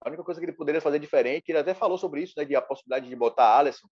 [0.00, 2.44] A única coisa que ele poderia fazer diferente, ele até falou sobre isso, né?
[2.44, 3.88] De a possibilidade de botar Alisson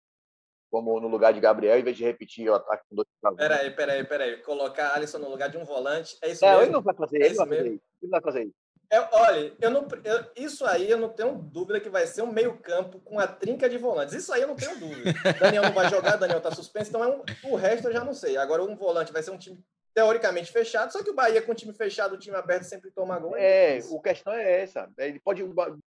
[0.70, 4.04] como no lugar de Gabriel, em vez de repetir o ataque com dois Peraí, peraí,
[4.04, 4.42] peraí.
[4.42, 6.64] Colocar Alisson no lugar de um volante, é isso não, mesmo?
[6.64, 7.84] Ele não vai fazer, é ele, vai fazer isso.
[8.00, 8.61] ele não vai fazer isso.
[8.92, 12.30] É, olha, eu não, eu, isso aí eu não tenho dúvida que vai ser um
[12.30, 14.14] meio-campo com a trinca de volantes.
[14.14, 15.14] Isso aí eu não tenho dúvida.
[15.40, 18.12] Daniel não vai jogar, Daniel tá suspenso, então é um, o resto eu já não
[18.12, 18.36] sei.
[18.36, 19.58] Agora, um volante vai ser um time
[19.94, 23.18] teoricamente fechado, só que o Bahia com o time fechado, o time aberto sempre toma
[23.18, 23.34] gol.
[23.34, 24.90] É, é o questão é essa.
[24.98, 25.42] Ele pode,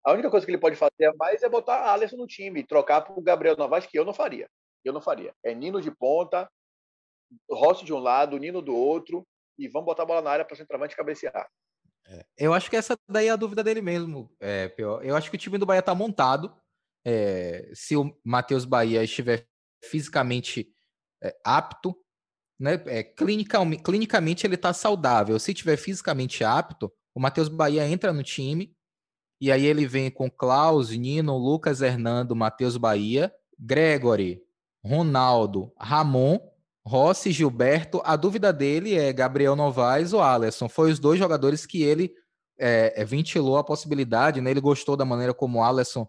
[0.04, 3.18] a única coisa que ele pode fazer mais é botar Alisson no time, trocar para
[3.18, 4.48] o Gabriel Novaes, que eu não faria.
[4.84, 5.34] Eu não faria.
[5.42, 6.48] É Nino de ponta,
[7.50, 9.26] Rossi de um lado, Nino do outro,
[9.58, 11.48] e vamos botar a bola na área para o centroavante cabecear.
[12.06, 14.74] É, eu acho que essa daí é a dúvida dele mesmo, é.
[14.78, 16.54] Eu acho que o time do Bahia está montado.
[17.04, 19.46] É, se o Matheus Bahia estiver
[19.84, 20.72] fisicamente
[21.22, 21.96] é, apto,
[22.60, 25.38] né, é, clinicamente ele está saudável.
[25.38, 28.74] Se estiver fisicamente apto, o Matheus Bahia entra no time
[29.40, 34.40] E aí ele vem com Klaus, Nino, Lucas Hernando, Matheus Bahia, Gregory,
[34.84, 36.38] Ronaldo, Ramon,
[36.86, 38.00] Rossi, Gilberto.
[38.04, 40.68] A dúvida dele é Gabriel Novaes ou Alisson.
[40.68, 42.12] Foi os dois jogadores que ele
[42.58, 44.50] é, é, ventilou a possibilidade, né?
[44.50, 46.06] Ele gostou da maneira como o Alisson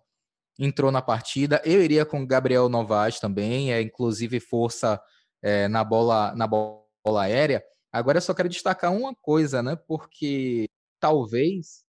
[0.60, 1.62] entrou na partida.
[1.66, 5.02] Eu iria com Gabriel Novaes também, é inclusive força
[5.42, 6.84] é, na bola na bola
[7.18, 7.64] aérea.
[7.92, 9.76] Agora eu só quero destacar uma coisa, né?
[9.88, 10.68] Porque
[11.00, 11.84] talvez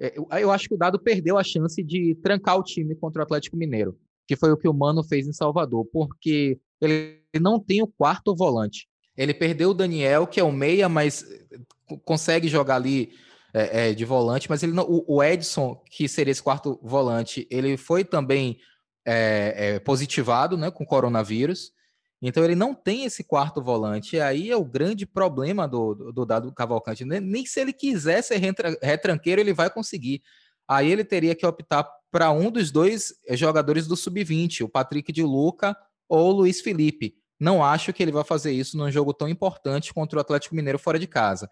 [0.00, 3.20] é, eu, eu acho que o Dado perdeu a chance de trancar o time contra
[3.20, 7.58] o Atlético Mineiro, que foi o que o Mano fez em Salvador, porque ele não
[7.58, 8.88] tem o quarto volante.
[9.16, 11.58] Ele perdeu o Daniel, que é o meia, mas eh,
[12.04, 13.12] consegue jogar ali
[13.54, 17.46] é, é, de volante, mas ele não, o, o, Edson, que seria esse quarto volante,
[17.50, 18.58] ele foi também
[19.04, 21.72] é, positivado né, com coronavírus.
[22.20, 24.16] Então ele não tem esse quarto volante.
[24.16, 27.04] E aí é o grande problema do, do, do Dado Cavalcante.
[27.04, 28.40] Nem se ele quiser ser
[28.80, 30.22] retranqueiro, ele vai conseguir.
[30.68, 35.24] Aí ele teria que optar para um dos dois jogadores do Sub-20, o Patrick de
[35.24, 35.76] Luca
[36.12, 37.14] ou Luiz Felipe.
[37.40, 40.78] Não acho que ele vai fazer isso num jogo tão importante contra o Atlético Mineiro
[40.78, 41.50] fora de casa.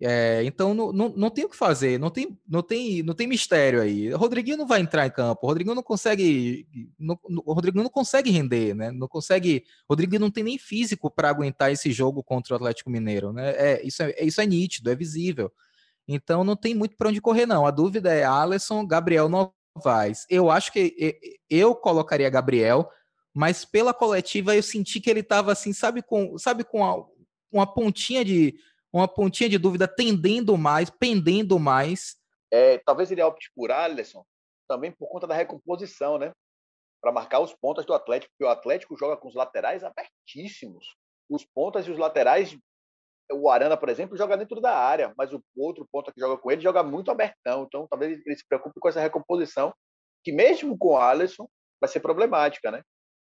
[0.00, 3.26] É, então não, não, não tem o que fazer, não tem, não, tem, não tem
[3.26, 4.14] mistério aí.
[4.14, 6.68] O Rodriguinho não vai entrar em campo, o Rodriguinho não consegue.
[6.96, 8.92] Não, Rodriguinho não consegue render, né?
[8.92, 9.64] Não consegue.
[9.88, 13.32] O Rodriguinho não tem nem físico para aguentar esse jogo contra o Atlético Mineiro.
[13.32, 13.50] Né?
[13.56, 15.50] É, isso, é, isso é nítido, é visível.
[16.06, 17.66] Então não tem muito para onde correr, não.
[17.66, 20.26] A dúvida é Alisson, Gabriel Novaes.
[20.30, 21.18] Eu acho que
[21.50, 22.88] eu colocaria Gabriel,
[23.34, 27.04] mas pela coletiva eu senti que ele estava assim, sabe, com, sabe, com a,
[27.50, 28.54] uma pontinha de
[28.92, 32.16] uma pontinha de dúvida tendendo mais, pendendo mais.
[32.52, 34.24] É, talvez ele opte por Alisson
[34.68, 36.32] também por conta da recomposição, né?
[37.02, 40.94] Para marcar os pontas do Atlético, porque o Atlético joga com os laterais abertíssimos.
[41.28, 42.56] Os pontas e os laterais,
[43.32, 46.50] o Arana, por exemplo, joga dentro da área, mas o outro ponta que joga com
[46.50, 47.64] ele joga muito abertão.
[47.64, 49.74] Então, talvez ele se preocupe com essa recomposição,
[50.22, 51.48] que mesmo com o Alisson
[51.80, 52.82] vai ser problemática, né?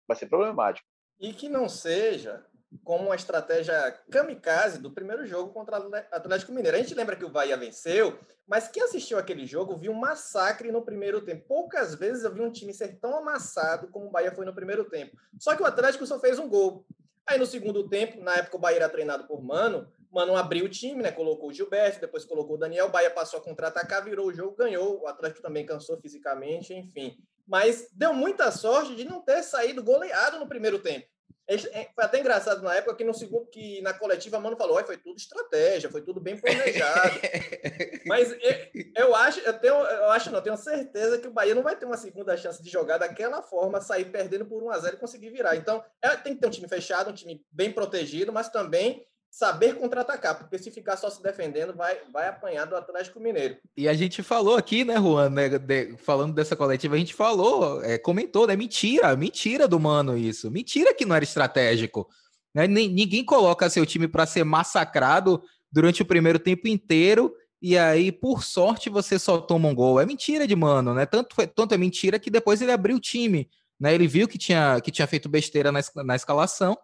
[0.08, 0.88] Vai ser problemática.
[1.20, 2.44] E que não seja
[2.84, 6.76] como uma estratégia kamikaze do primeiro jogo contra o Atlético Mineiro.
[6.76, 10.70] A gente lembra que o Bahia venceu, mas quem assistiu aquele jogo viu um massacre
[10.70, 11.46] no primeiro tempo.
[11.46, 14.84] Poucas vezes eu vi um time ser tão amassado como o Bahia foi no primeiro
[14.84, 15.16] tempo.
[15.38, 16.84] Só que o Atlético só fez um gol.
[17.26, 20.68] Aí no segundo tempo, na época o Bahia era treinado por Mano, Mano abriu o
[20.68, 21.12] time, né?
[21.12, 24.56] Colocou o Gilberto, depois colocou o Daniel, o Bahia passou a contra-atacar, virou o jogo,
[24.56, 25.02] ganhou.
[25.02, 27.16] O Atlético também cansou fisicamente, enfim.
[27.46, 31.06] Mas deu muita sorte de não ter saído goleado no primeiro tempo.
[31.50, 34.84] É, foi até engraçado na época que no segundo que na coletiva a Mano falou,
[34.84, 37.18] foi tudo estratégia, foi tudo bem planejado.
[38.04, 41.62] Mas eu, eu, acho, eu tenho, eu acho não, tenho certeza que o Bahia não
[41.62, 44.96] vai ter uma segunda chance de jogar daquela forma, sair perdendo por 1 a 0
[44.96, 45.56] e conseguir virar.
[45.56, 49.74] Então, é, tem que ter um time fechado, um time bem protegido, mas também saber
[49.74, 53.56] contra-atacar, porque se ficar só se defendendo, vai, vai apanhar do Atlético Mineiro.
[53.76, 57.82] E a gente falou aqui, né, Juan, né, de, falando dessa coletiva, a gente falou,
[57.84, 62.08] é, comentou, né, mentira, mentira do Mano isso, mentira que não era estratégico.
[62.54, 62.66] Né?
[62.66, 68.44] Ninguém coloca seu time para ser massacrado durante o primeiro tempo inteiro e aí, por
[68.44, 70.00] sorte, você só toma um gol.
[70.00, 71.04] É mentira de Mano, né?
[71.06, 73.92] Tanto, foi, tanto é mentira que depois ele abriu o time, né?
[73.92, 76.78] Ele viu que tinha, que tinha feito besteira na, na escalação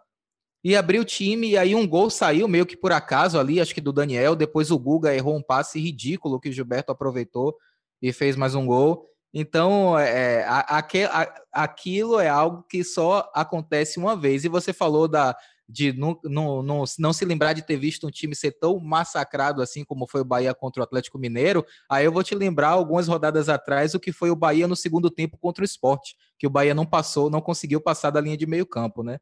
[0.64, 3.74] e abriu o time, e aí um gol saiu meio que por acaso ali, acho
[3.74, 7.54] que do Daniel, depois o Guga errou um passe ridículo que o Gilberto aproveitou
[8.00, 9.06] e fez mais um gol.
[9.32, 14.44] Então, é, é a, a, aquilo é algo que só acontece uma vez.
[14.44, 15.36] E você falou da,
[15.68, 19.60] de não, não, não, não se lembrar de ter visto um time ser tão massacrado
[19.60, 21.64] assim como foi o Bahia contra o Atlético Mineiro.
[21.90, 25.10] Aí eu vou te lembrar algumas rodadas atrás o que foi o Bahia no segundo
[25.10, 28.46] tempo contra o esporte, que o Bahia não passou, não conseguiu passar da linha de
[28.46, 29.18] meio campo, né?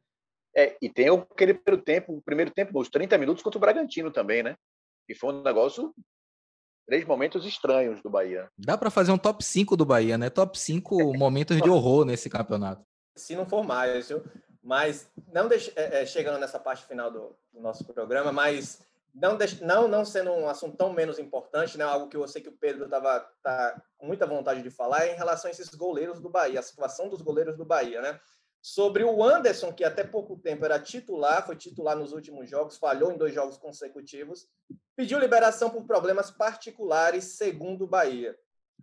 [0.55, 4.11] É, e tem aquele primeiro tempo, o primeiro tempo, os 30 minutos contra o Bragantino
[4.11, 4.55] também, né?
[5.09, 5.93] E foi um negócio
[6.85, 8.49] três momentos estranhos do Bahia.
[8.57, 10.29] Dá para fazer um top 5 do Bahia, né?
[10.29, 12.85] Top 5 momentos de horror nesse campeonato.
[13.15, 14.23] Se não for mais, viu?
[14.61, 18.81] Mas não deixe, é, é, chegando nessa parte final do, do nosso programa, mas
[19.13, 21.83] não, deixe, não, não sendo um assunto tão menos importante, né?
[21.83, 25.13] Algo que eu sei que o Pedro estava tá com muita vontade de falar é
[25.13, 28.19] em relação a esses goleiros do Bahia, a situação dos goleiros do Bahia, né?
[28.63, 33.11] Sobre o Anderson, que até pouco tempo era titular, foi titular nos últimos jogos, falhou
[33.11, 34.47] em dois jogos consecutivos,
[34.95, 38.33] pediu liberação por problemas particulares, segundo o Bahia.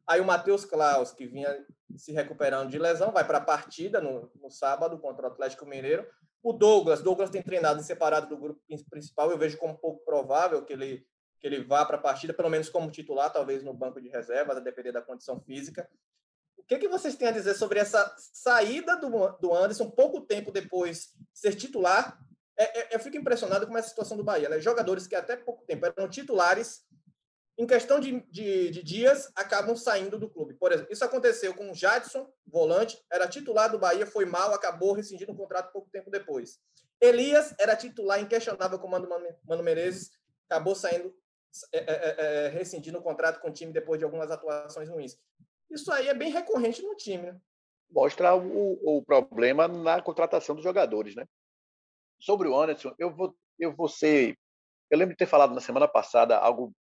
[0.07, 1.65] Aí o Matheus Klaus, que vinha
[1.97, 6.07] se recuperando de lesão, vai para a partida no, no, sábado contra o Atlético Mineiro.
[6.43, 10.75] O Douglas, Douglas tem treinado separado do grupo principal, eu vejo como pouco provável que
[10.75, 11.07] ele,
[11.41, 14.59] que ele vá para a partida, pelo menos como titular, talvez no banco de reservas,
[14.59, 15.89] a depender da condição física
[16.71, 21.13] que, que vocês têm a dizer sobre essa saída do, do Anderson pouco tempo depois
[21.33, 22.17] de ser titular?
[22.57, 24.49] É, é, eu fico impressionado com essa situação do Bahia.
[24.49, 24.61] Né?
[24.61, 26.83] Jogadores que até pouco tempo eram titulares
[27.59, 30.55] em questão de, de, de, dias, acabam saindo do clube.
[30.55, 34.93] Por exemplo, isso aconteceu com o Jadson, volante, era titular do Bahia, foi mal, acabou
[34.95, 36.59] rescindindo o contrato pouco tempo depois.
[37.01, 39.09] Elias era titular inquestionável com o Mano,
[39.45, 40.11] Mano Menezes,
[40.49, 41.15] acabou saindo,
[41.73, 45.19] é, é, é, é, rescindindo o contrato com o time depois de algumas atuações ruins.
[45.71, 47.41] Isso aí é bem recorrente no time, né?
[47.91, 51.27] Mostra o, o problema na contratação dos jogadores, né?
[52.21, 54.37] Sobre o Anderson, eu vou, eu vou ser.
[54.91, 56.73] Eu lembro de ter falado na semana passada algo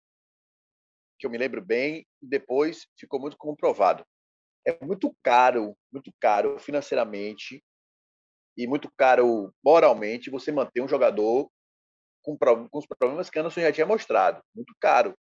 [1.18, 4.04] que eu me lembro bem, e depois ficou muito comprovado.
[4.66, 7.62] É muito caro, muito caro financeiramente
[8.56, 11.50] e muito caro moralmente você manter um jogador
[12.22, 14.42] com, com os problemas que Anderson já tinha mostrado.
[14.54, 15.14] Muito caro.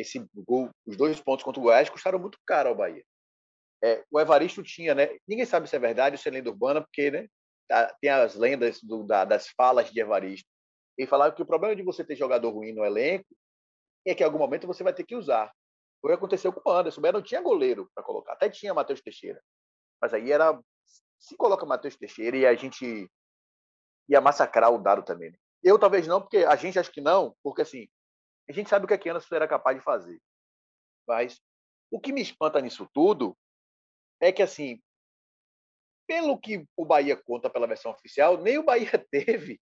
[0.00, 3.04] Esse gol, os dois pontos contra o Goiás custaram muito caro ao Bahia.
[3.82, 5.08] É, o Evaristo tinha, né?
[5.26, 7.26] Ninguém sabe se é verdade ou se é lenda urbana, porque né,
[7.68, 10.48] tá, tem as lendas do, da, das falas de Evaristo.
[10.98, 13.24] Ele falava que o problema de você ter jogador ruim no elenco
[14.06, 15.50] é que em algum momento você vai ter que usar.
[16.00, 17.00] Foi o que aconteceu com o Anderson.
[17.00, 19.42] O não tinha goleiro para colocar, até tinha Matheus Teixeira.
[20.00, 20.58] Mas aí era.
[21.18, 23.10] Se coloca Matheus Teixeira e a gente
[24.08, 25.30] ia massacrar o dado também.
[25.30, 25.38] Né?
[25.62, 27.86] Eu talvez não, porque a gente acha que não, porque assim,
[28.50, 30.20] a gente sabe o que a que Anderson era capaz de fazer.
[31.06, 31.40] Mas
[31.88, 33.36] o que me espanta nisso tudo
[34.20, 34.82] é que, assim,
[36.06, 39.60] pelo que o Bahia conta pela versão oficial, nem o Bahia teve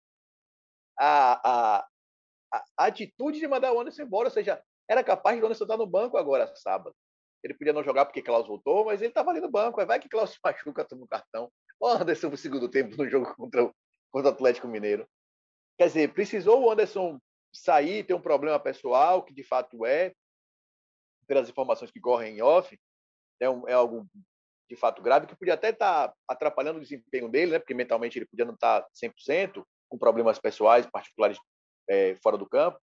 [0.98, 1.88] a, a,
[2.51, 5.77] a, atitude de mandar o Anderson embora, ou seja, era capaz de o Anderson estar
[5.77, 6.96] no banco agora, sábado.
[7.44, 9.85] Ele podia não jogar porque Klaus voltou, mas ele estava ali no banco.
[9.85, 11.53] Vai que Klaus se machuca, toma o cartão.
[11.79, 13.70] O Anderson no segundo tempo no jogo contra,
[14.11, 15.07] contra o Atlético Mineiro.
[15.77, 17.20] Quer dizer, precisou o Anderson
[17.52, 20.14] sair, ter um problema pessoal, que de fato é,
[21.26, 22.78] pelas informações que correm em off,
[23.40, 24.08] é, um, é algo
[24.68, 27.58] de fato grave, que podia até estar tá atrapalhando o desempenho dele, né?
[27.58, 31.38] porque mentalmente ele podia não estar tá 100%, com problemas pessoais, particulares
[31.88, 32.78] é, fora do campo.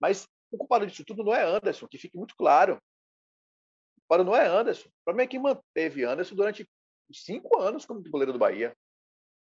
[0.00, 2.80] Mas o culpado disso tudo não é Anderson, que fique muito claro.
[4.00, 4.88] Culpado não é Anderson.
[4.88, 6.68] O problema é que manteve Anderson durante
[7.12, 8.74] cinco anos como goleiro do Bahia.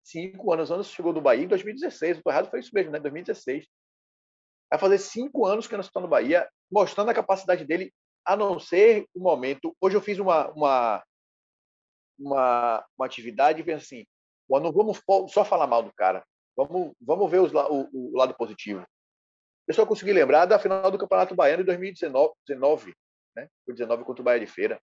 [0.04, 0.72] Cinco anos.
[0.72, 2.22] Anderson chegou do Bahia em 2016.
[2.26, 3.00] O errado foi isso mesmo, né?
[3.00, 3.68] 2016.
[4.72, 7.94] Vai fazer cinco anos que Anderson está no Bahia, mostrando a capacidade dele,
[8.26, 9.76] a não ser o momento.
[9.82, 11.04] Hoje eu fiz uma, uma,
[12.18, 14.08] uma, uma atividade e pensei assim:
[14.50, 16.24] não vamos só falar mal do cara.
[16.56, 18.86] Vamos, vamos ver os, o, o, lado positivo.
[19.68, 22.94] Eu só consegui lembrar da final do Campeonato Baiano de 2019, 19,
[23.36, 23.50] né?
[23.66, 24.82] Foi 19 contra o Bahia de Feira.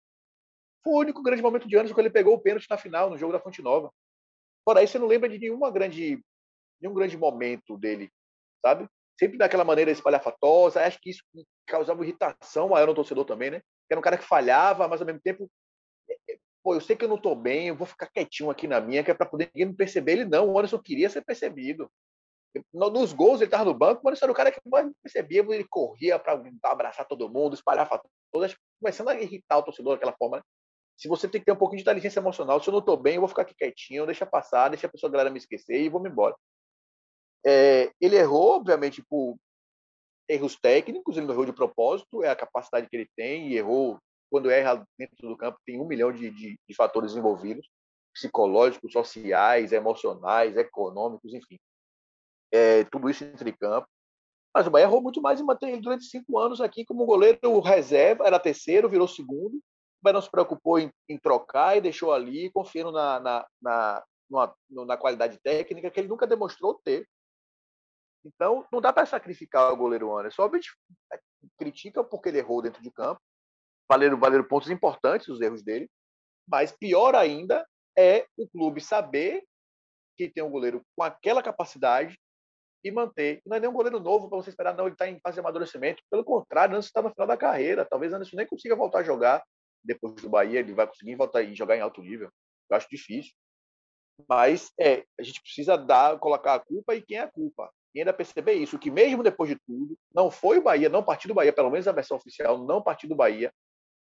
[0.85, 3.16] Foi o único grande momento de anos que ele pegou o pênalti na final, no
[3.16, 3.90] jogo da Fonte Nova.
[4.64, 6.22] Fora isso, você não lembra de nenhuma grande,
[6.81, 8.11] nenhum grande momento dele,
[8.64, 8.88] sabe?
[9.19, 10.83] Sempre daquela maneira espalhafatosa.
[10.83, 11.23] Acho que isso
[11.67, 13.63] causava irritação no torcedor também, né?
[13.91, 15.51] Era um cara que falhava, mas ao mesmo tempo
[16.69, 19.03] pô, eu sei que eu não estou bem, eu vou ficar quietinho aqui na minha,
[19.03, 20.13] que é para poder ninguém me perceber.
[20.13, 21.91] Ele não, o Anderson queria ser percebido.
[22.73, 25.65] Nos gols ele estava no banco, o Anderson era o cara que mais percebia, ele
[25.65, 27.89] corria para abraçar todo mundo, espalhar
[28.31, 30.39] todas, começando a irritar o torcedor daquela forma.
[30.39, 30.43] Né?
[30.97, 33.15] Se você tem que ter um pouquinho de inteligência emocional, se eu não estou bem,
[33.15, 35.89] eu vou ficar aqui quietinho, deixa passar, deixa a pessoa a galera me esquecer e
[35.89, 36.35] vou me embora.
[37.44, 39.37] É, ele errou, obviamente, por
[40.29, 43.98] erros técnicos, ele não errou de propósito, é a capacidade que ele tem e errou
[44.31, 47.66] quando erra dentro do campo, tem um milhão de, de, de fatores envolvidos,
[48.12, 51.59] psicológicos, sociais, emocionais, econômicos, enfim.
[52.53, 53.87] É, tudo isso entre campo.
[54.55, 57.61] Mas o Bahia errou muito mais e mantém ele durante cinco anos aqui como goleiro
[57.61, 59.57] reserva, era terceiro, virou segundo.
[59.57, 64.05] O Bahia não se preocupou em, em trocar e deixou ali, confiando na, na, na,
[64.29, 64.55] numa,
[64.87, 67.07] na qualidade técnica que ele nunca demonstrou ter.
[68.29, 70.43] Então, não dá para sacrificar o goleiro Anderson.
[70.43, 70.71] Obviamente,
[71.57, 73.21] critica porque ele errou dentro de campo,
[73.88, 75.88] valeram, valeram pontos importantes os erros dele,
[76.47, 79.43] mas pior ainda é o clube saber
[80.17, 82.19] que tem um goleiro com aquela capacidade
[82.85, 83.41] e manter.
[83.47, 85.41] Não é nem um goleiro novo para você esperar, não, ele está em fase de
[85.41, 86.03] amadurecimento.
[86.11, 87.85] Pelo contrário, Anderson está no final da carreira.
[87.85, 89.43] Talvez Anderson nem consiga voltar a jogar
[89.83, 92.31] depois do Bahia, ele vai conseguir voltar e jogar em alto nível.
[92.71, 93.33] Eu acho difícil.
[94.29, 97.73] Mas é, a gente precisa dar, colocar a culpa e quem é a culpa.
[97.99, 101.35] Ainda perceber isso, que mesmo depois de tudo, não foi o Bahia, não partiu do
[101.35, 103.53] Bahia, pelo menos a versão oficial, não partiu do Bahia,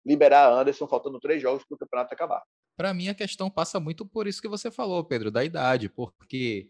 [0.05, 2.43] liberar Anderson faltando três jogos para o campeonato acabar.
[2.77, 6.69] Para mim, a questão passa muito por isso que você falou, Pedro, da idade, porque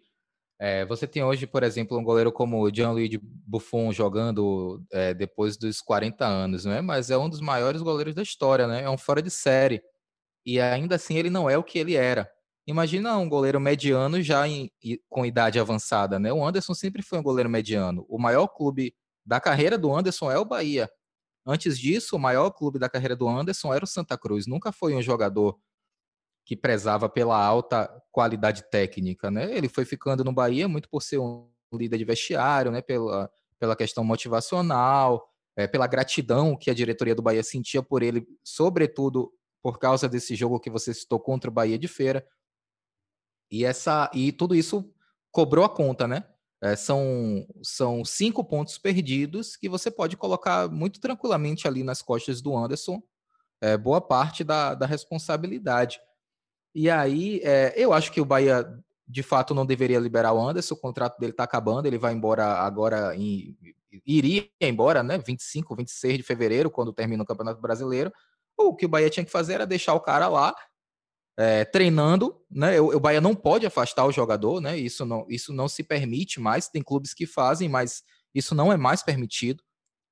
[0.60, 5.56] é, você tem hoje, por exemplo, um goleiro como o Gianluigi Buffon jogando é, depois
[5.56, 6.80] dos 40 anos, né?
[6.80, 8.82] mas é um dos maiores goleiros da história, né?
[8.82, 9.82] é um fora de série.
[10.46, 12.30] E ainda assim ele não é o que ele era.
[12.66, 14.70] Imagina um goleiro mediano já em,
[15.08, 16.32] com idade avançada, né?
[16.32, 18.06] O Anderson sempre foi um goleiro mediano.
[18.08, 18.94] O maior clube
[19.24, 20.90] da carreira do Anderson é o Bahia.
[21.46, 24.46] Antes disso, o maior clube da carreira do Anderson era o Santa Cruz.
[24.46, 25.58] Nunca foi um jogador
[26.46, 29.54] que prezava pela alta qualidade técnica, né?
[29.54, 32.80] Ele foi ficando no Bahia muito por ser um líder de vestiário, né?
[32.80, 35.28] Pela, pela questão motivacional.
[35.56, 40.34] é, pela gratidão que a diretoria do Bahia sentia por ele, sobretudo por causa desse
[40.34, 42.26] jogo que você citou contra o Bahia de Feira.
[43.50, 44.92] E essa e tudo isso
[45.30, 46.24] cobrou a conta, né?
[46.62, 52.40] É, são, são cinco pontos perdidos que você pode colocar muito tranquilamente ali nas costas
[52.40, 53.02] do Anderson,
[53.60, 56.00] é, boa parte da, da responsabilidade.
[56.74, 58.66] E aí, é, eu acho que o Bahia
[59.06, 62.46] de fato não deveria liberar o Anderson, o contrato dele está acabando, ele vai embora
[62.46, 63.54] agora em
[64.04, 68.12] iria embora, né, 25, 26 de fevereiro, quando termina o Campeonato Brasileiro.
[68.56, 70.54] O que o Bahia tinha que fazer era deixar o cara lá
[71.36, 72.80] é, treinando, né?
[72.80, 74.76] O, o Bahia não pode afastar o jogador, né?
[74.76, 76.68] Isso não, isso não se permite mais.
[76.68, 78.02] Tem clubes que fazem, mas
[78.34, 79.62] isso não é mais permitido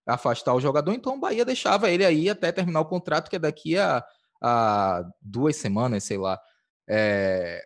[0.06, 0.92] afastar o jogador.
[0.92, 4.04] Então o Bahia deixava ele aí até terminar o contrato, que é daqui a,
[4.42, 6.40] a duas semanas, sei lá.
[6.88, 7.64] É,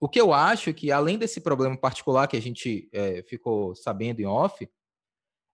[0.00, 4.20] o que eu acho que, além desse problema particular que a gente é, ficou sabendo
[4.20, 4.68] em off,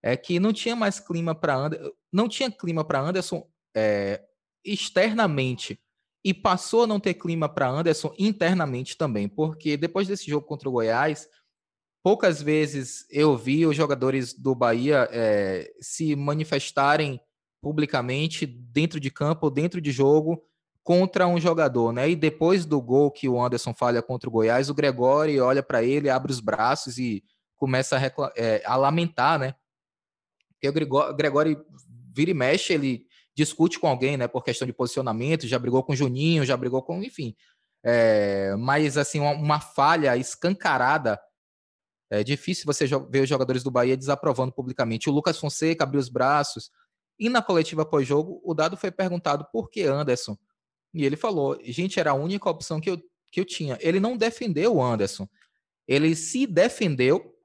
[0.03, 4.25] é que não tinha mais clima para Anderson, não tinha clima para Anderson é,
[4.65, 5.81] externamente
[6.25, 10.69] e passou a não ter clima para Anderson internamente também, porque depois desse jogo contra
[10.69, 11.27] o Goiás,
[12.03, 17.21] poucas vezes eu vi os jogadores do Bahia é, se manifestarem
[17.63, 20.43] publicamente dentro de campo, dentro de jogo,
[20.83, 22.09] contra um jogador, né?
[22.09, 25.83] E depois do gol que o Anderson falha contra o Goiás, o Gregório olha para
[25.83, 27.23] ele, abre os braços e
[27.57, 29.55] começa a, é, a lamentar, né?
[30.53, 31.65] Porque o Gregório
[32.15, 33.07] vira e mexe, ele
[33.37, 36.83] discute com alguém, né, por questão de posicionamento, já brigou com o Juninho, já brigou
[36.83, 37.35] com, enfim.
[37.83, 41.19] É, mas, assim, uma, uma, falha escancarada,
[42.11, 45.09] é difícil você ver os jogadores do Bahia desaprovando publicamente.
[45.09, 46.71] O Lucas Fonseca abriu os braços,
[47.19, 50.37] e na coletiva pós-jogo, o Dado foi perguntado por que Anderson,
[50.93, 53.01] e ele falou, gente, era a única opção que eu,
[53.31, 53.79] que eu tinha.
[53.81, 55.29] Ele não defendeu o Anderson,
[55.87, 57.37] ele se defendeu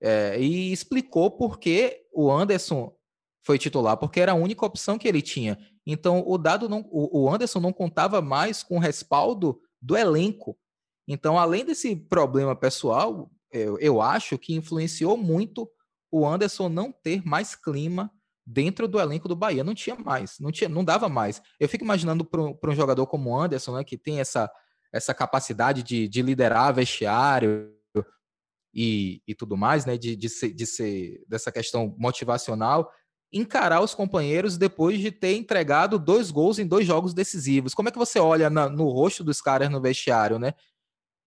[0.00, 2.93] é, e explicou por que o Anderson
[3.44, 5.58] foi titular, porque era a única opção que ele tinha.
[5.86, 10.56] Então, o dado não, o Anderson não contava mais com o respaldo do elenco.
[11.06, 15.70] Então, além desse problema pessoal, eu, eu acho que influenciou muito
[16.10, 18.10] o Anderson não ter mais clima
[18.46, 19.62] dentro do elenco do Bahia.
[19.62, 21.42] Não tinha mais, não, tinha, não dava mais.
[21.60, 24.50] Eu fico imaginando para um, um jogador como o Anderson, né, que tem essa,
[24.92, 27.70] essa capacidade de, de liderar vestiário
[28.74, 32.90] e, e tudo mais, né, de, de, ser, de ser dessa questão motivacional,
[33.34, 37.74] encarar os companheiros depois de ter entregado dois gols em dois jogos decisivos.
[37.74, 40.54] Como é que você olha na, no rosto dos caras no vestiário, né?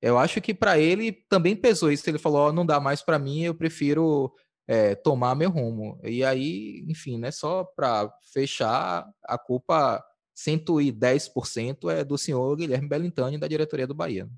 [0.02, 2.10] Eu acho que para ele também pesou isso.
[2.10, 4.34] Ele falou: oh, não dá mais para mim, eu prefiro
[4.68, 6.00] é, tomar meu rumo.
[6.04, 7.30] E aí, enfim, né?
[7.32, 10.04] Só para fechar, a culpa
[10.38, 14.30] 110% é do senhor Guilherme Bellintani da diretoria do Bahia.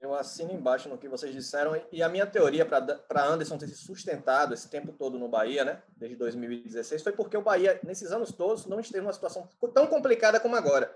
[0.00, 1.80] Eu assino embaixo no que vocês disseram.
[1.90, 5.82] E a minha teoria para Anderson ter se sustentado esse tempo todo no Bahia, né,
[5.96, 10.38] desde 2016, foi porque o Bahia, nesses anos todos, não esteve numa situação tão complicada
[10.38, 10.94] como agora.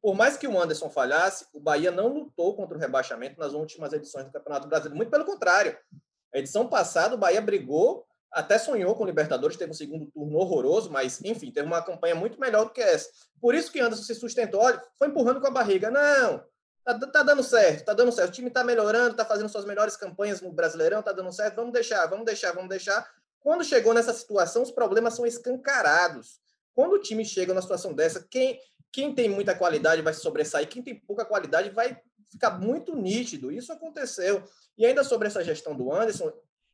[0.00, 3.92] Por mais que o Anderson falhasse, o Bahia não lutou contra o rebaixamento nas últimas
[3.92, 4.96] edições do Campeonato Brasileiro.
[4.96, 5.76] Muito pelo contrário.
[6.32, 10.38] A edição passada, o Bahia brigou, até sonhou com o Libertadores, teve um segundo turno
[10.38, 13.10] horroroso, mas, enfim, teve uma campanha muito melhor do que essa.
[13.40, 14.60] Por isso que Anderson se sustentou.
[14.60, 15.90] Olha, foi empurrando com a barriga.
[15.90, 16.44] Não,
[16.88, 18.30] Tá, tá, dando certo, tá dando certo.
[18.30, 21.56] O time tá melhorando, tá fazendo suas melhores campanhas no Brasileirão, tá dando certo.
[21.56, 23.06] Vamos deixar, vamos deixar, vamos deixar.
[23.40, 26.40] Quando chegou nessa situação, os problemas são escancarados.
[26.74, 28.58] Quando o time chega numa situação dessa, quem,
[28.90, 33.52] quem tem muita qualidade vai se sobressair, quem tem pouca qualidade vai ficar muito nítido.
[33.52, 34.42] Isso aconteceu.
[34.78, 36.32] E ainda sobre essa gestão do Anderson,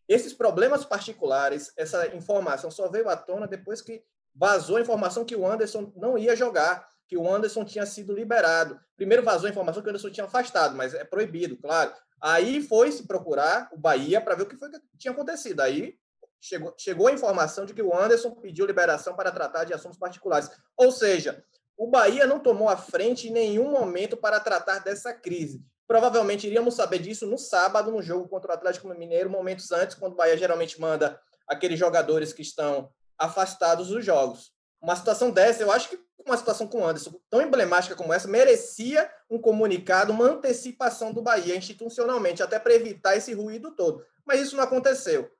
[0.09, 4.01] esses problemas particulares, essa informação só veio à tona depois que
[4.33, 8.81] vazou a informação que o Anderson não ia jogar que o Anderson tinha sido liberado.
[8.97, 11.93] Primeiro vazou a informação que o Anderson tinha afastado, mas é proibido, claro.
[12.21, 15.61] Aí foi se procurar o Bahia para ver o que foi que tinha acontecido.
[15.61, 15.95] Aí
[16.41, 20.51] chegou, chegou a informação de que o Anderson pediu liberação para tratar de assuntos particulares.
[20.77, 21.45] Ou seja,
[21.77, 25.63] o Bahia não tomou a frente em nenhum momento para tratar dessa crise.
[25.87, 30.15] Provavelmente iríamos saber disso no sábado, no jogo contra o Atlético Mineiro, momentos antes, quando
[30.15, 34.53] o Bahia geralmente manda aqueles jogadores que estão afastados dos jogos.
[34.85, 38.29] Uma situação dessa, eu acho que uma situação com o Anderson tão emblemática como essa
[38.29, 44.05] merecia um comunicado, uma antecipação do Bahia institucionalmente, até para evitar esse ruído todo.
[44.27, 45.31] Mas isso não aconteceu.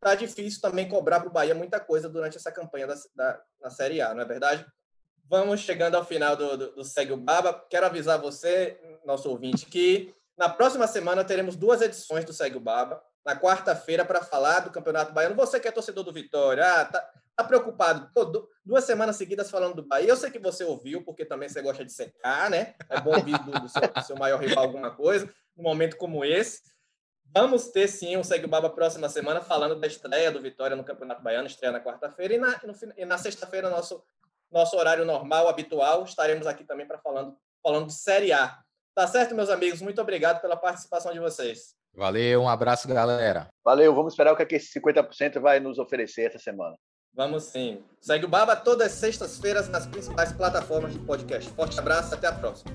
[0.00, 3.70] Tá difícil também cobrar para o Bahia muita coisa durante essa campanha da, da, na
[3.70, 4.66] Série A, não é verdade?
[5.28, 7.64] Vamos chegando ao final do, do, do Segue o Baba.
[7.70, 12.60] Quero avisar você, nosso ouvinte, que na próxima semana teremos duas edições do Segue o
[12.60, 13.00] Baba.
[13.24, 15.34] Na quarta-feira, para falar do Campeonato Baiano.
[15.34, 18.10] Você que é torcedor do Vitória, ah, tá, tá preocupado.
[18.14, 18.24] Pô,
[18.64, 20.08] duas semanas seguidas falando do Bahia.
[20.08, 22.74] Eu sei que você ouviu, porque também você gosta de secar, né?
[22.88, 26.24] É bom ouvir do, do, seu, do seu maior rival alguma coisa, num momento como
[26.24, 26.62] esse.
[27.32, 30.82] Vamos ter sim um Segue o Baba próxima semana falando da estreia do Vitória no
[30.82, 32.60] Campeonato Baiano, estreia na quarta-feira e na,
[33.06, 34.02] na sexta-feira, nosso,
[34.50, 38.58] nosso horário normal, habitual, estaremos aqui também para falando, falando de Série A.
[38.94, 39.80] Tá certo, meus amigos?
[39.80, 41.76] Muito obrigado pela participação de vocês.
[41.94, 43.48] Valeu, um abraço, galera.
[43.64, 46.76] Valeu, vamos esperar o que, é esse 50% vai nos oferecer essa semana.
[47.12, 47.82] Vamos sim.
[48.00, 51.50] Segue o Baba todas as sextas-feiras nas principais plataformas de podcast.
[51.50, 52.70] Forte abraço, até a próxima.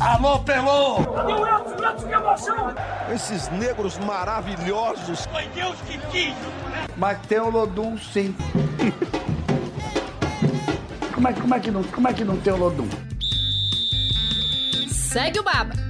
[0.00, 1.00] Alô, Pelô!
[1.00, 2.74] Meu Elton, Elton, que emoção!
[3.12, 5.26] Esses negros maravilhosos.
[5.26, 6.34] Foi Deus que quis!
[6.96, 8.34] Mas tem o Lodum, sim.
[11.14, 12.88] como, é, como, é que não, como é que não tem o Lodum?
[15.08, 15.87] Segue o Baba.